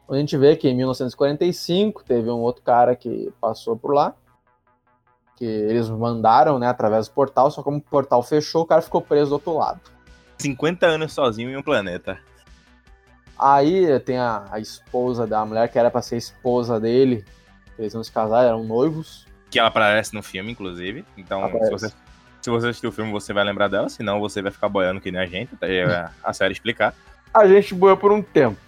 [0.08, 4.14] a gente vê que em 1945 teve um outro cara que passou por lá,
[5.36, 9.02] que eles mandaram, né, através do portal, só como o portal fechou, o cara ficou
[9.02, 9.80] preso do outro lado.
[10.38, 12.18] 50 anos sozinho em um planeta.
[13.38, 17.24] Aí tem a, a esposa da mulher que era para ser esposa dele,
[17.78, 19.26] eles iam se casar, eram noivos.
[19.50, 21.04] Que ela aparece no filme, inclusive.
[21.16, 21.92] Então, se você,
[22.40, 25.12] se você assistir o filme, você vai lembrar dela, senão você vai ficar boiando que
[25.12, 26.94] nem a gente, até a série explicar.
[27.32, 28.67] A gente boia por um tempo.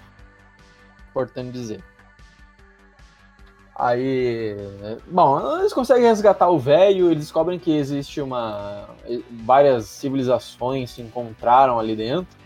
[1.11, 1.83] Importante dizer.
[3.75, 4.57] Aí.
[5.07, 8.91] Bom, eles conseguem resgatar o velho, eles descobrem que existe uma.
[9.31, 12.39] Várias civilizações se encontraram ali dentro.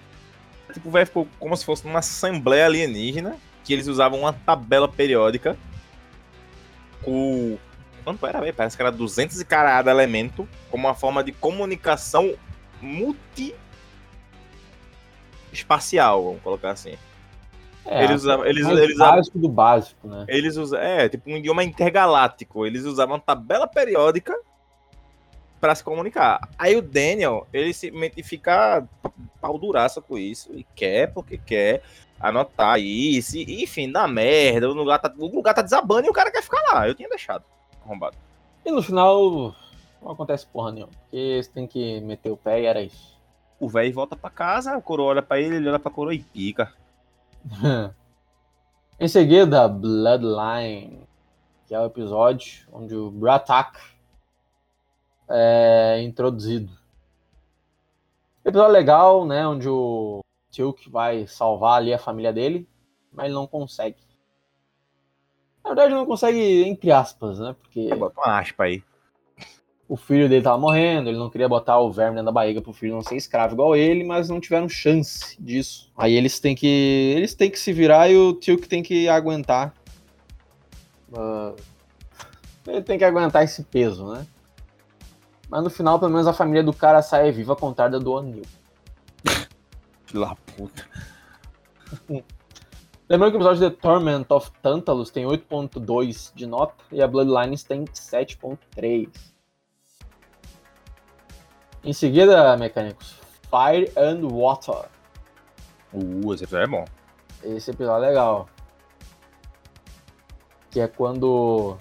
[0.73, 4.89] Tipo, o velho ficou como se fosse uma assembleia alienígena, que eles usavam uma tabela
[4.89, 5.57] periódica
[7.03, 7.59] com.
[8.05, 8.55] Quanto era, velho?
[8.55, 12.35] Parece que era 200 e caralho elemento, como uma forma de comunicação
[12.81, 13.55] multi
[15.53, 16.97] espacial, vamos colocar assim.
[17.87, 20.25] É, eles usavam, eles, eles básico do básico, né?
[20.29, 22.67] Eles usavam, é, tipo um idioma intergaláctico.
[22.67, 24.35] Eles usavam tabela periódica
[25.61, 26.49] para se comunicar.
[26.59, 28.87] Aí o Daniel, ele simplesmente fica
[29.41, 31.83] pau duraça com isso e quer porque quer
[32.19, 36.13] anotar isso, e, enfim, dá merda, o lugar, tá, o lugar tá desabando e o
[36.13, 36.89] cara quer ficar lá.
[36.89, 37.45] Eu tinha deixado
[37.85, 38.17] arrombado.
[38.65, 39.55] E no final
[40.03, 43.15] não acontece porra nenhuma, porque você tem que meter o pé e era isso.
[43.61, 46.19] O velho volta para casa, a coroa olha pra ele, ele olha pra coroa e
[46.19, 46.73] pica.
[48.99, 51.07] em seguida, Bloodline,
[51.67, 53.79] que é o episódio onde o Bratak
[55.29, 56.73] é introduzido.
[58.45, 59.47] Episódio legal, né?
[59.47, 62.69] Onde o Tilk vai salvar ali a família dele,
[63.13, 64.03] mas ele não consegue.
[65.63, 67.57] Na verdade, não consegue, entre aspas, né?
[67.59, 67.95] Porque.
[67.95, 68.83] Bota uma aspa aí
[69.95, 72.73] o filho dele tava morrendo, ele não queria botar o verme dentro da barriga pro
[72.73, 75.89] filho não ser escravo igual ele, mas não tiveram chance disso.
[75.97, 79.09] Aí eles têm que eles têm que se virar e o tio que tem que
[79.09, 79.73] aguentar.
[81.13, 81.55] Uh,
[82.67, 84.27] ele tem que aguentar esse peso, né?
[85.49, 88.43] Mas no final, pelo menos a família do cara sai viva contada do Anil.
[90.07, 90.89] Filha puta.
[93.09, 97.63] Lembrando que o episódio The Torment of Tantalus tem 8.2 de nota e a Bloodlines
[97.63, 99.34] tem 7.3.
[101.85, 103.21] Em seguida, mecânicos,
[103.51, 104.87] Fire and Water.
[105.93, 106.85] Uh, esse episódio é bom.
[107.43, 108.49] Esse episódio é legal.
[110.71, 111.77] Que é quando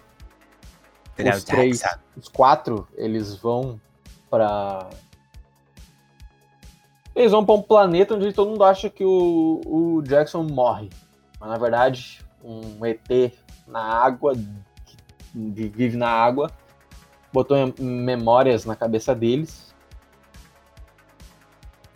[1.17, 1.81] os três,
[2.17, 3.79] os quatro, eles vão
[4.29, 4.89] para
[7.15, 10.89] eles vão para um planeta onde todo mundo acha que o, o Jackson morre.
[11.39, 13.33] Mas na verdade, um ET
[13.65, 14.97] na água, que
[15.33, 16.51] vive na água,
[17.31, 19.72] botou memórias na cabeça deles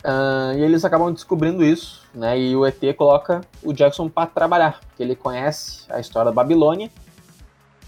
[0.04, 2.38] Uh, e eles acabam descobrindo isso, né?
[2.38, 6.90] E o ET coloca o Jackson para trabalhar, porque ele conhece a história da Babilônia.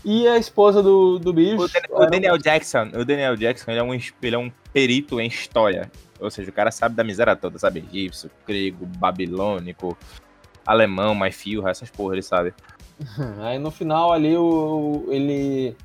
[0.04, 1.66] E a esposa do, do bicho.
[1.90, 5.90] O, Daniel, Jackson, o Daniel Jackson, ele é, um, ele é um perito em história.
[6.18, 7.84] Ou seja, o cara sabe da miséria toda, sabe?
[7.90, 9.96] Egípcio, grego, babilônico,
[10.66, 12.54] alemão, mais fio, essas porra, ele sabe.
[13.40, 15.76] Aí no final ali o, ele.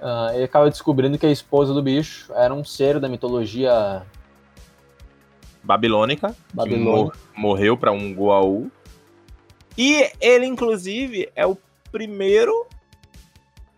[0.00, 4.02] Uh, ele acaba descobrindo que a esposa do bicho era um ser da mitologia
[5.62, 6.34] babilônica,
[7.36, 8.70] morreu para um Goa'uld.
[9.76, 11.56] E ele, inclusive, é o
[11.90, 12.66] primeiro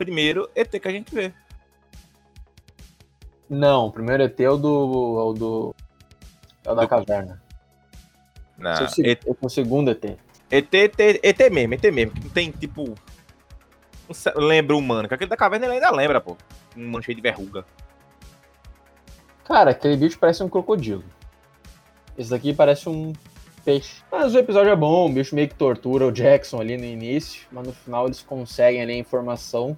[0.04, 1.32] primeiro ET que a gente vê.
[3.48, 4.68] Não, o primeiro ET é o do.
[4.68, 5.74] É o, do,
[6.64, 6.88] é o da do...
[6.88, 7.42] caverna.
[8.58, 10.04] Não, Esse é o segundo ET.
[10.50, 12.12] ET, ET, ET mesmo, ET mesmo.
[12.12, 12.94] Que tem tipo.
[14.08, 15.08] Um, lembra humano.
[15.08, 16.36] Que aquele da caverna ele ainda lembra, pô.
[16.76, 17.64] Um mancheio de verruga.
[19.44, 21.04] Cara, aquele bicho parece um crocodilo.
[22.16, 23.12] Esse daqui parece um
[23.64, 24.02] peixe.
[24.10, 27.46] Mas o episódio é bom, o bicho meio que tortura o Jackson ali no início,
[27.50, 29.76] mas no final eles conseguem ali a informação.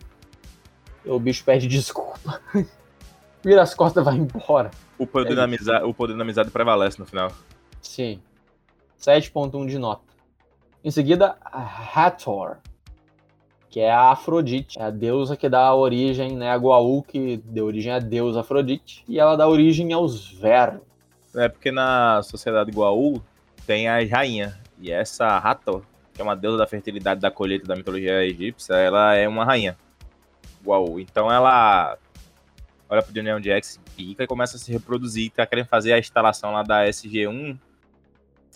[1.04, 2.40] E o bicho pede desculpa.
[3.42, 4.70] Vira as costas e vai embora.
[4.98, 7.30] O poder, é da amizade, o poder da amizade prevalece no final.
[7.82, 8.20] Sim.
[8.98, 10.02] 7.1 de nota.
[10.82, 11.36] Em seguida,
[11.94, 12.58] Hathor,
[13.68, 17.66] que é a Afrodite, é a deusa que dá origem, né, a Goa'uld, que deu
[17.66, 20.82] origem à deusa Afrodite, e ela dá origem aos vermes.
[21.34, 23.22] É porque na sociedade Guaú
[23.66, 24.54] tem as rainhas.
[24.78, 29.14] E essa Hathor, que é uma deusa da fertilidade da colheita da mitologia egípcia, ela
[29.14, 29.76] é uma rainha.
[30.64, 31.00] Guaú.
[31.00, 31.98] Então ela
[32.88, 35.30] olha pro Daniel Jax, pica e começa a se reproduzir.
[35.30, 37.58] Tá querendo fazer a instalação lá da SG-1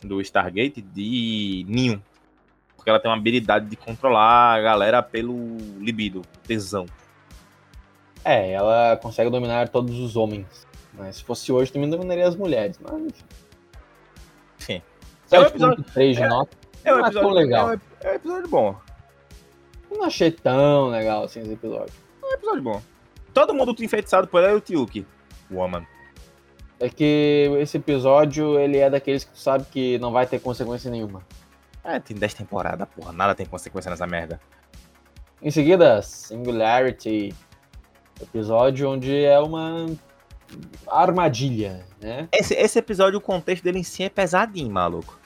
[0.05, 2.03] do Stargate de ninho.
[2.77, 6.87] Porque ela tem uma habilidade de controlar a galera pelo libido, tesão.
[8.25, 10.67] É, ela consegue dominar todos os homens.
[10.99, 12.79] Mas se fosse hoje, também dominaria as mulheres.
[12.83, 13.25] Mas enfim.
[14.59, 14.83] Sim.
[15.31, 16.57] É um episódio 3 de nota.
[16.85, 17.73] É, um episódio, legal.
[17.73, 18.77] É um, é episódio bom.
[19.91, 21.95] Eu não achei tão legal assim esse episódio.
[22.23, 22.83] É um episódio bom.
[23.33, 25.07] Todo mundo enfeitiçado por ela e o Tiuki.
[25.51, 25.87] Woman.
[26.81, 30.91] É que esse episódio, ele é daqueles que tu sabe que não vai ter consequência
[30.91, 31.23] nenhuma.
[31.83, 33.13] É, tem 10 temporadas, porra.
[33.13, 34.41] Nada tem consequência nessa merda.
[35.41, 37.35] Em seguida, Singularity.
[38.21, 39.87] Episódio onde é uma
[40.87, 42.29] armadilha, né?
[42.33, 45.19] Esse, esse episódio, o contexto dele em si é pesadinho, maluco.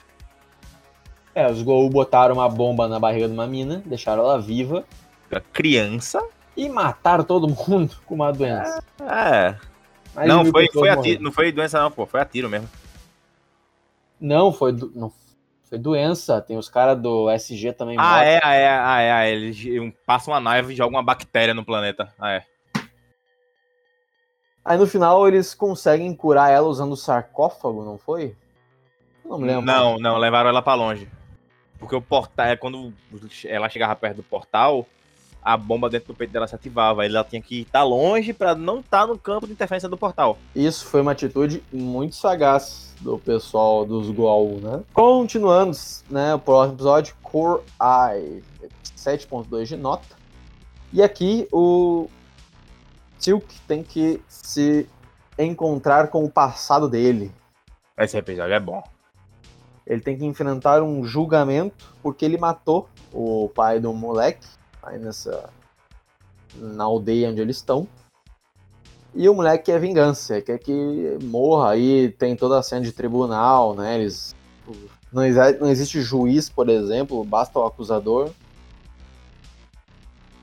[1.35, 4.85] É, os Gol botaram uma bomba na barriga de uma mina, deixaram ela viva.
[5.31, 6.21] A criança?
[6.55, 8.83] E mataram todo mundo com uma doença.
[9.01, 9.57] É.
[10.13, 12.05] Mas não, foi, foi a tiro, não foi doença não, pô.
[12.05, 12.69] Foi a tiro mesmo.
[14.21, 15.11] Não, foi, não,
[15.63, 16.39] foi doença.
[16.39, 17.97] Tem os caras do SG também.
[17.99, 19.31] Ah, é, ah, é, ah, é, ah, é.
[19.31, 19.65] Eles
[20.05, 22.13] passam uma nave e jogam uma bactéria no planeta.
[22.19, 22.43] Ah, é.
[24.65, 28.35] Aí no final eles conseguem curar ela usando o sarcófago, não foi?
[29.25, 29.65] Não me lembro.
[29.65, 31.07] Não, não, levaram ela para longe.
[31.79, 32.93] Porque o portal, é quando
[33.45, 34.87] ela chegava perto do portal,
[35.41, 37.05] a bomba dentro do peito dela se ativava.
[37.05, 40.37] Ela tinha que estar longe para não estar tá no campo de interferência do portal.
[40.55, 44.81] Isso foi uma atitude muito sagaz do pessoal dos Goa'uld, né?
[44.93, 45.77] Continuando,
[46.09, 48.41] né, o próximo episódio, Core Eye,
[48.95, 50.15] 7.2 de nota.
[50.93, 52.07] E aqui o
[53.23, 54.85] Tilk tem que se
[55.39, 57.31] encontrar com o passado dele.
[57.97, 58.83] Esse episódio é bom.
[59.87, 64.45] Ele tem que enfrentar um julgamento porque ele matou o pai do moleque
[64.81, 65.49] aí nessa
[66.55, 67.87] na aldeia onde eles estão.
[69.15, 73.73] E o moleque quer vingança, quer que morra aí, tem toda a cena de tribunal,
[73.73, 73.99] né?
[73.99, 74.35] Eles
[75.13, 75.23] não,
[75.61, 78.31] não existe juiz, por exemplo, basta o acusador.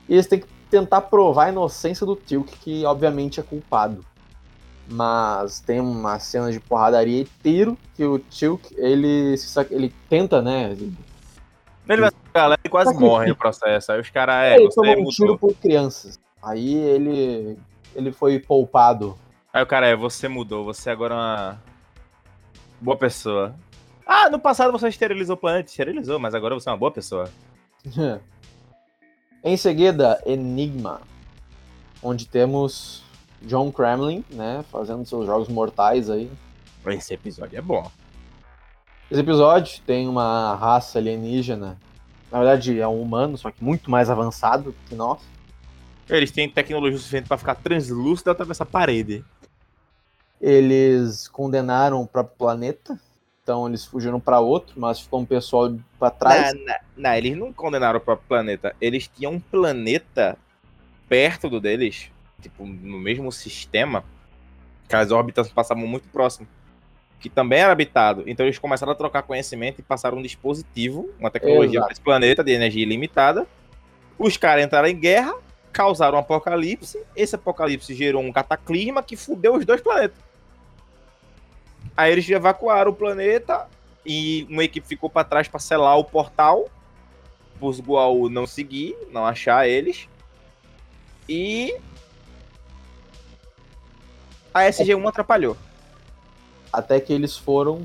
[0.09, 4.03] E eles têm que tentar provar a inocência do Tilk, que obviamente é culpado.
[4.89, 9.35] Mas tem uma cena de porradaria e tiro que o Tilk, ele,
[9.69, 10.71] ele tenta, né?
[10.71, 13.91] Ele vai galera e quase morre no processo.
[13.91, 16.19] Aí os caras, é, ele tomou um tiro por crianças.
[16.41, 17.57] Aí ele,
[17.93, 19.17] ele foi poupado.
[19.53, 21.61] Aí o cara é, você mudou, você agora é uma
[22.79, 23.53] boa pessoa.
[24.05, 27.29] Ah, no passado você esterilizou o planeta, esterilizou, mas agora você é uma boa pessoa.
[29.43, 31.01] em seguida, Enigma,
[32.01, 33.03] onde temos
[33.41, 36.31] John Kremlin, né, fazendo seus jogos mortais aí.
[36.87, 37.89] Esse episódio é bom.
[39.09, 41.77] Esse episódio tem uma raça alienígena
[42.31, 45.19] na verdade, é um humano, só que muito mais avançado que nós.
[46.09, 49.23] Eles têm tecnologia suficiente para ficar translúcido e atravessar a parede.
[50.39, 52.97] Eles condenaram o próprio planeta.
[53.51, 56.53] Então eles fugiram para outro, mas ficou um pessoal para trás.
[56.53, 58.73] Não, não, não, eles não condenaram o próprio planeta.
[58.79, 60.37] Eles tinham um planeta
[61.09, 62.09] perto do deles,
[62.41, 64.05] tipo, no mesmo sistema,
[64.87, 66.47] que as órbitas passavam muito próximo
[67.19, 68.23] que também era habitado.
[68.25, 72.43] Então eles começaram a trocar conhecimento e passaram um dispositivo, uma tecnologia para esse planeta
[72.43, 73.45] de energia ilimitada.
[74.17, 75.35] Os caras entraram em guerra,
[75.71, 76.99] causaram um apocalipse.
[77.15, 80.17] Esse apocalipse gerou um cataclisma que fudeu os dois planetas.
[81.95, 83.67] Aí eles evacuaram o planeta
[84.05, 86.69] e uma equipe ficou para trás para selar o portal.
[87.59, 90.07] Os Guau não seguir, não achar eles.
[91.29, 91.75] E
[94.53, 95.55] a SG-1 atrapalhou
[96.71, 97.83] até que eles foram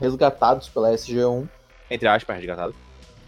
[0.00, 1.48] resgatados pela SG-1.
[1.90, 2.76] Entre aspas, resgatados.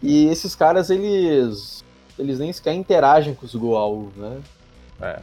[0.02, 1.84] E esses caras, eles
[2.18, 4.42] eles nem sequer interagem com os Goa'uld, né?
[5.00, 5.20] É.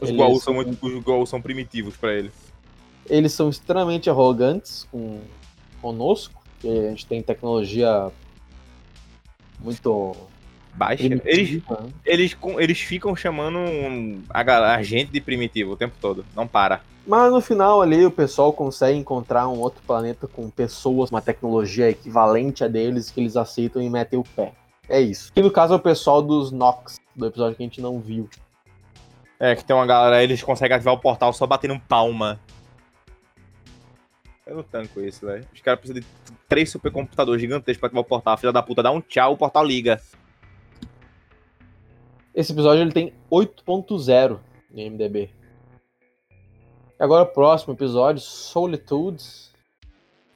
[0.00, 0.42] Os eles...
[0.42, 2.32] São, muito, os Goa'uld são primitivos para eles.
[3.10, 5.20] Eles são extremamente arrogantes com
[5.82, 8.10] conosco, porque a gente tem tecnologia
[9.58, 10.16] muito
[10.74, 11.04] baixa.
[11.04, 11.92] Eles, né?
[12.04, 13.58] eles, eles ficam chamando
[14.30, 16.80] a, a gente de primitivo o tempo todo, não para.
[17.06, 21.90] Mas no final ali o pessoal consegue encontrar um outro planeta com pessoas, uma tecnologia
[21.90, 24.52] equivalente a deles que eles aceitam e metem o pé.
[24.88, 25.32] É isso.
[25.32, 28.28] Que no caso é o pessoal dos Nox, do episódio que a gente não viu.
[29.38, 32.38] É, que tem uma galera, eles conseguem ativar o portal só batendo palma.
[34.50, 35.46] Eu não tanco isso, velho.
[35.54, 36.06] Os caras precisam de
[36.48, 38.36] três supercomputadores gigantescos pra ativar o portal.
[38.36, 40.02] Filha da puta dá um tchau, o portal liga.
[42.34, 45.30] Esse episódio ele tem 8.0 no MDB.
[46.98, 49.52] Agora o próximo episódio, Solitudes,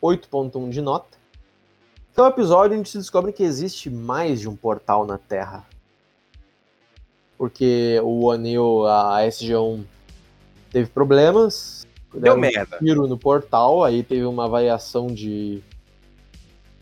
[0.00, 1.18] 8.1 de nota.
[2.16, 5.66] Um episódio onde se descobre que existe mais de um portal na Terra.
[7.36, 9.84] Porque o Anil, a SG-1,
[10.70, 11.84] teve problemas.
[12.14, 12.76] Deu merda.
[12.80, 15.62] Um tiro no portal, aí teve uma variação de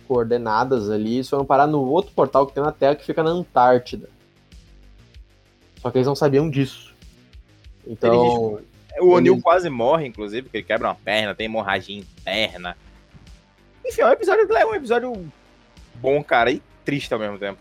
[0.07, 1.15] coordenadas ali.
[1.15, 4.09] Eles foram parar no outro portal que tem na Terra, que fica na Antártida.
[5.81, 6.95] Só que eles não sabiam disso.
[7.87, 8.61] Então.
[9.01, 9.43] O O'Neill eles...
[9.43, 12.77] quase morre, inclusive, porque ele quebra uma perna, tem hemorragia interna.
[13.85, 15.33] Enfim, é um episódio, é um episódio
[15.95, 17.59] bom, cara, e triste ao mesmo tempo.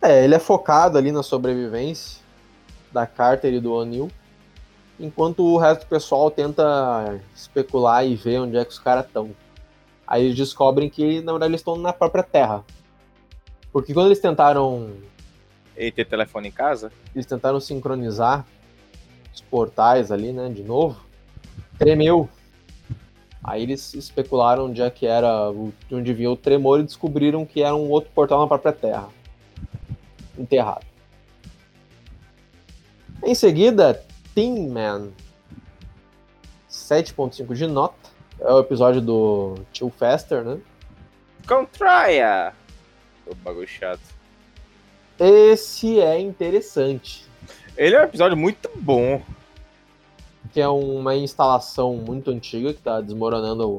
[0.00, 2.22] É, ele é focado ali na sobrevivência
[2.92, 4.10] da Carter e do O'Neill.
[4.98, 9.30] Enquanto o resto do pessoal tenta especular e ver onde é que os caras estão.
[10.06, 12.64] Aí eles descobrem que, na verdade, eles estão na própria Terra.
[13.72, 14.92] Porque quando eles tentaram
[15.76, 16.92] e ter telefone em casa?
[17.14, 18.46] Eles tentaram sincronizar
[19.32, 21.00] os portais ali, né, de novo.
[21.78, 22.28] Tremeu.
[23.42, 25.52] Aí eles especularam onde é que era,
[25.88, 29.08] de onde vinha o tremor e descobriram que era um outro portal na própria Terra.
[30.38, 30.86] Enterrado.
[33.22, 34.02] Em seguida,
[34.34, 35.12] Tin Man.
[36.68, 38.10] 7.5 de nota.
[38.40, 40.58] É o episódio do Tio Faster, né?
[41.46, 42.52] Contraia!
[43.26, 44.00] O bagulho chato.
[45.18, 47.24] Esse é interessante.
[47.76, 49.22] Ele é um episódio muito bom.
[50.52, 53.76] Que é uma instalação muito antiga que tá desmoronando,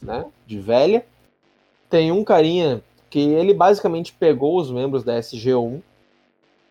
[0.00, 0.26] né?
[0.46, 1.06] De velha.
[1.88, 5.82] Tem um carinha que ele basicamente pegou os membros da SG-1,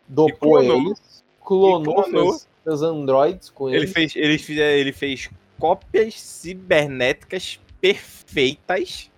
[0.07, 2.31] dopou eles, clonou, clonou.
[2.31, 3.91] Fez, fez androids com ele eles.
[3.91, 9.09] Fez, ele, fez, ele fez cópias cibernéticas perfeitas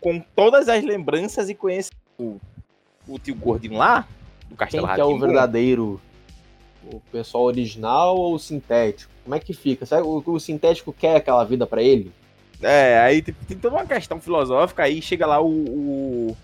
[0.00, 2.02] com todas as lembranças e conhecimento.
[2.18, 2.40] O,
[3.08, 4.06] o tio Gordinho lá,
[4.48, 6.00] do Castelo Quem que é o verdadeiro?
[6.92, 9.10] O pessoal original ou o sintético?
[9.24, 9.86] Como é que fica?
[9.86, 12.12] Sabe, o, o sintético quer aquela vida para ele?
[12.62, 16.36] É, aí tem, tem, toda uma questão filosófica, aí chega lá o, o,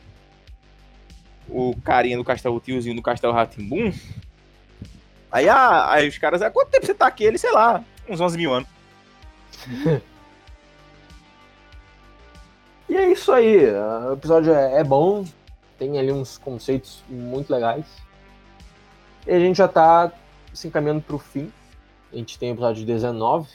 [1.48, 3.92] o carinha do castelo, o tiozinho do castelo Ratimbum.
[5.32, 7.24] Aí, ah, aí os caras, há quanto tempo você tá aqui?
[7.24, 8.68] Ele, sei lá, uns 11 mil anos.
[12.90, 13.70] E é isso aí.
[14.08, 15.24] O episódio é, é bom,
[15.78, 17.86] tem ali uns conceitos muito legais.
[19.24, 20.12] E a gente já tá
[20.52, 21.52] se encaminhando pro fim.
[22.12, 23.48] A gente tem o episódio 19.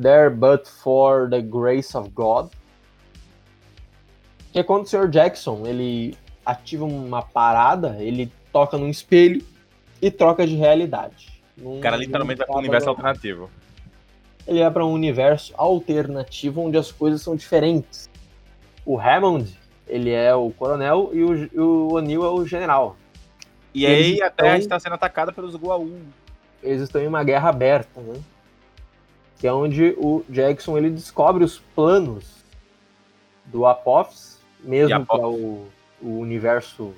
[0.00, 2.52] There but for the grace of God.
[4.52, 5.08] Que é quando o Sr.
[5.08, 9.44] Jackson ele ativa uma parada, ele toca num espelho
[10.00, 11.28] e troca de realidade.
[11.60, 13.50] O cara literalmente vai pro universo alternativo.
[14.46, 18.10] Ele vai para um universo alternativo onde as coisas são diferentes
[18.84, 22.96] o Hammond, ele é o coronel e o, o O'Neill é o general.
[23.74, 26.02] E aí estão, a Terra está sendo atacada pelos Goa'uld.
[26.62, 28.20] Eles estão em uma guerra aberta, né?
[29.38, 32.44] Que é onde o Jackson ele descobre os planos
[33.44, 35.66] do Apophis, mesmo para o,
[36.02, 36.92] o universo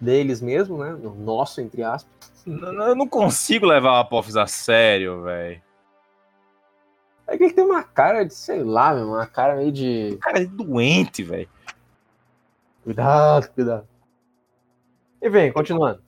[0.00, 0.92] deles mesmo, né?
[0.92, 2.12] O nosso, entre aspas.
[2.46, 5.62] Eu não consigo levar o Apophis a sério, velho.
[7.26, 10.18] É que ele tem uma cara de, sei lá, meu, uma cara meio de.
[10.20, 11.48] Cara de doente, velho.
[12.82, 13.88] Cuidado, cuidado.
[15.22, 16.02] E vem, continuando.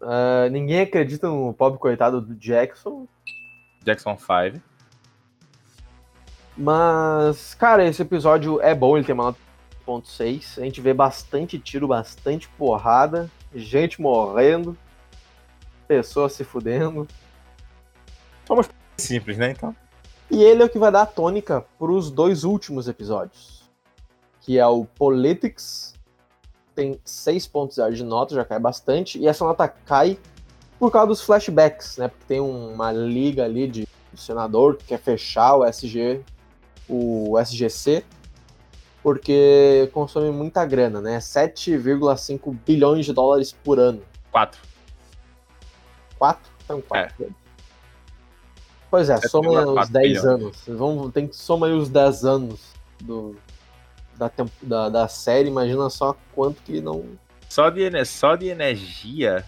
[0.00, 3.06] Uh, ninguém acredita no pobre coitado do Jackson.
[3.84, 4.62] Jackson 5.
[6.56, 9.36] Mas, cara, esse episódio é bom, ele tem uma
[9.94, 10.58] nota 6.
[10.58, 14.76] A gente vê bastante tiro, bastante porrada, gente morrendo,
[15.86, 17.06] pessoas se fudendo.
[18.46, 18.68] Somos
[18.98, 19.74] simples, né, então?
[20.30, 23.70] E ele é o que vai dar a tônica para os dois últimos episódios,
[24.40, 25.94] que é o Politics,
[26.74, 30.18] tem 6.0 de nota, já cai bastante, e essa nota cai
[30.78, 32.08] por causa dos flashbacks, né?
[32.08, 33.86] Porque tem uma liga ali de
[34.16, 36.22] senador que quer fechar o SG,
[36.88, 38.04] o SGC,
[39.02, 41.18] porque consome muita grana, né?
[41.18, 44.02] 7,5 bilhões de dólares por ano.
[44.30, 44.60] 4.
[46.18, 46.52] 4?
[46.64, 47.24] Então 4.
[47.24, 47.28] É.
[48.90, 50.64] Pois é, soma os 10 anos.
[50.68, 52.60] Vamos, tem que somar aí os 10 anos
[53.00, 53.36] do,
[54.16, 54.30] da,
[54.62, 57.04] da, da série, imagina só quanto que não.
[57.48, 59.44] Só de, só de energia.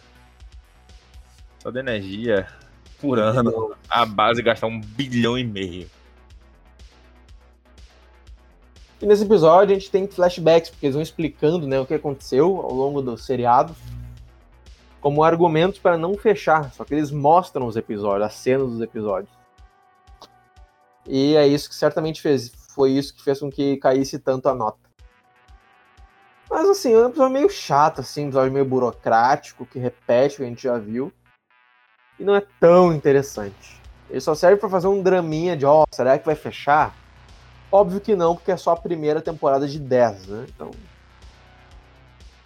[1.63, 2.47] Só de energia
[3.01, 5.91] por ano, a base gasta um bilhão e meio.
[9.01, 12.61] E nesse episódio a gente tem flashbacks, porque eles vão explicando né, o que aconteceu
[12.63, 13.75] ao longo do seriado
[15.05, 19.31] como argumentos para não fechar, só que eles mostram os episódios, as cenas dos episódios.
[21.07, 24.55] E é isso que certamente fez, foi isso que fez com que caísse tanto a
[24.55, 24.79] nota.
[26.49, 30.39] Mas assim, é um episódio meio chato, assim, um episódio meio burocrático, que repete o
[30.39, 31.13] que a gente já viu.
[32.19, 33.79] E não é tão interessante.
[34.09, 36.95] Ele só serve para fazer um draminha de, ó, oh, será que vai fechar?
[37.75, 40.47] Óbvio que não, porque é só a primeira temporada de 10, né?
[40.49, 40.71] Então,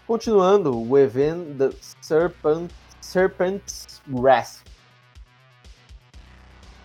[0.07, 4.67] Continuando, o evento The Serpent, Serpent's Grasp.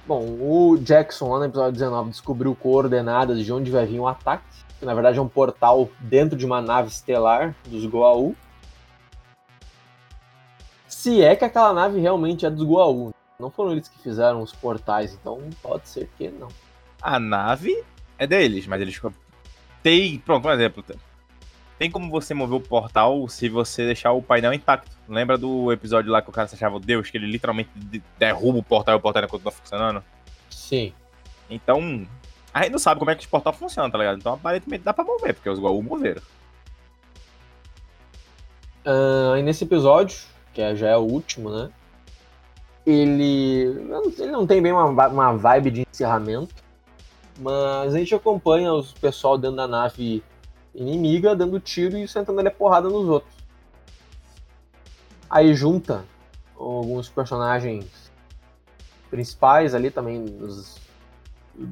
[0.05, 4.07] Bom, o Jackson lá no episódio 19 descobriu coordenadas de onde vai vir o um
[4.09, 4.43] ataque,
[4.77, 8.37] que na verdade é um portal dentro de uma nave estelar dos Goa'uld.
[10.85, 13.15] Se é que aquela nave realmente é dos Goa'uld.
[13.39, 16.49] Não foram eles que fizeram os portais, então pode ser que não.
[17.01, 17.85] A nave
[18.17, 18.99] é deles, mas eles
[19.81, 20.83] tem, pronto, por exemplo,
[21.77, 24.95] tem como você mover o portal se você deixar o painel intacto.
[25.09, 27.69] Lembra do episódio lá que o cara se achava Deus, que ele literalmente
[28.17, 30.03] derruba o portal e o portal ainda continua funcionando?
[30.49, 30.93] Sim.
[31.49, 32.07] Então,
[32.53, 34.17] a gente não sabe como é que esse portal funciona, tá ligado?
[34.17, 36.21] Então aparentemente dá pra mover, porque os Goa'uld moveram.
[38.85, 40.17] Uh, e nesse episódio,
[40.53, 41.69] que é, já é o último, né?
[42.85, 43.63] Ele,
[44.17, 46.62] ele não tem bem uma, uma vibe de encerramento.
[47.39, 50.23] Mas a gente acompanha os pessoal dentro da nave
[50.73, 53.33] inimiga, dando tiro e sentando ali a porrada nos outros.
[55.29, 56.05] Aí junta
[56.55, 58.11] alguns personagens
[59.09, 60.79] principais ali também, os,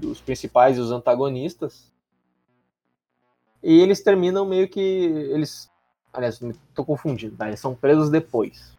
[0.03, 1.91] os principais e os antagonistas.
[3.64, 4.80] E eles terminam meio que.
[4.80, 5.70] Eles.
[6.12, 6.39] Aliás,
[6.74, 7.47] tô confundindo, tá?
[7.47, 8.76] Eles são presos depois.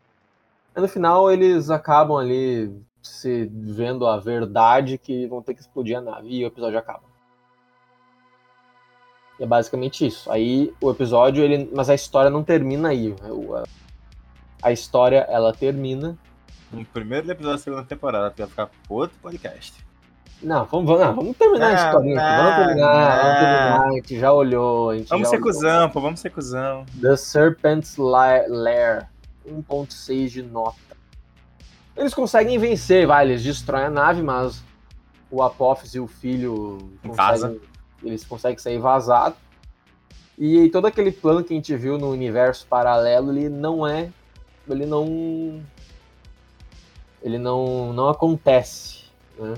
[0.74, 6.00] No final eles acabam ali se vendo a verdade que vão ter que explodir a
[6.00, 7.02] nave e o episódio acaba.
[9.38, 10.30] E é basicamente isso.
[10.30, 13.14] Aí o episódio, ele, mas a história não termina aí.
[14.62, 16.16] A história ela termina.
[16.70, 19.84] No primeiro episódio da segunda temporada, vai ficar pro outro podcast.
[20.42, 22.14] Não, vamos, vamos, não, vamos terminar não, a história.
[22.14, 23.22] Não, vamos terminar, não.
[23.22, 23.82] vamos terminar.
[23.82, 24.90] A gente já olhou.
[24.90, 25.46] A gente vamos ser olhou.
[25.46, 26.84] cuzão, pô, vamos ser cuzão.
[27.00, 29.08] The Serpent's Lair,
[29.46, 30.91] 1.6 de nota.
[31.96, 34.62] Eles conseguem vencer, vai, eles destroem a nave, mas
[35.30, 37.60] o Apophis e o filho conseguem,
[38.02, 39.38] eles conseguem sair vazados.
[40.38, 44.10] E todo aquele plano que a gente viu no universo paralelo, ele não é.
[44.68, 45.62] Ele não.
[47.22, 49.04] Ele não, não acontece.
[49.38, 49.54] Né?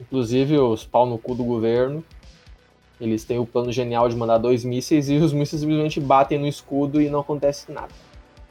[0.00, 2.02] Inclusive, os pau no cu do governo.
[2.98, 6.46] Eles têm o plano genial de mandar dois mísseis e os mísseis simplesmente batem no
[6.46, 7.92] escudo e não acontece nada.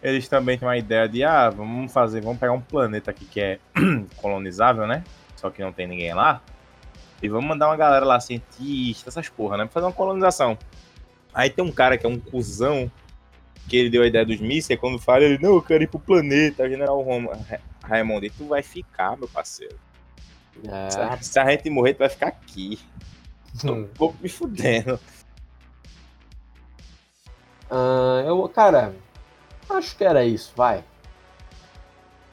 [0.02, 3.42] Eles também têm uma ideia de, ah, vamos fazer, vamos pegar um planeta aqui que
[3.42, 3.60] é
[4.18, 5.04] colonizável, né?
[5.36, 6.42] Só que não tem ninguém lá.
[7.22, 9.64] E vamos mandar uma galera lá, cientista, essas porra, né?
[9.64, 10.58] Pra fazer uma colonização.
[11.34, 12.92] Aí tem um cara que é um cuzão,
[13.68, 16.00] que ele deu a ideia dos mísseis, quando fala, ele, não, eu quero ir pro
[16.00, 17.38] planeta, General Roma.
[17.84, 19.78] Raimundo, e tu vai ficar, meu parceiro.
[20.68, 20.90] É.
[20.90, 22.80] Se, a, se, a, gente morrer, tu vai ficar aqui.
[23.62, 25.00] Tô um pouco me fudendo.
[27.70, 28.94] Uh, eu, cara,
[29.70, 30.84] acho que era isso, vai.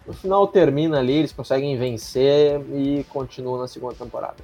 [0.06, 4.42] No final termina ali, eles conseguem vencer e continuam na segunda temporada.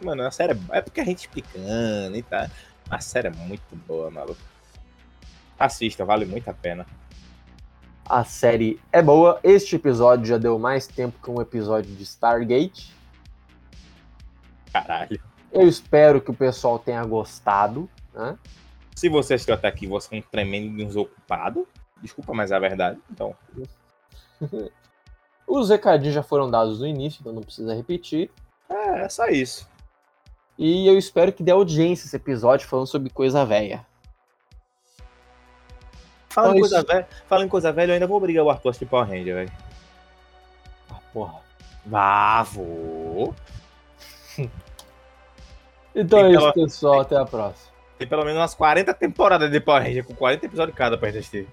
[0.00, 2.50] Mano, a série é, é porque a gente explicando e tá.
[2.90, 4.40] A série é muito boa, maluco.
[5.58, 6.86] Assista, vale muito a pena.
[8.04, 9.38] A série é boa.
[9.44, 12.92] Este episódio já deu mais tempo que um episódio de Stargate.
[14.72, 15.20] Caralho.
[15.52, 17.88] Eu espero que o pessoal tenha gostado.
[18.12, 18.36] Né?
[18.94, 21.66] Se você assistiu até aqui, você é um tremendo desocupado.
[22.02, 22.98] Desculpa, mas é a verdade.
[23.10, 23.34] Então.
[25.46, 28.30] Os recadinhos já foram dados no início, então não precisa repetir.
[28.68, 29.68] É, é só isso.
[30.58, 33.86] E eu espero que dê audiência esse episódio falando sobre coisa velha.
[36.28, 38.86] Fala em, coisa velha, fala em coisa velha, eu ainda vou brigar o Arthur assistir
[38.86, 39.52] Power Ranger, velho.
[40.90, 41.40] Ah, porra.
[42.44, 43.34] Vou.
[45.94, 47.00] então é isso, pessoal.
[47.00, 47.72] Até a próxima.
[47.98, 51.18] Tem pelo menos umas 40 temporadas de Power Ranger, com 40 episódios cada pra gente
[51.18, 51.48] assistir.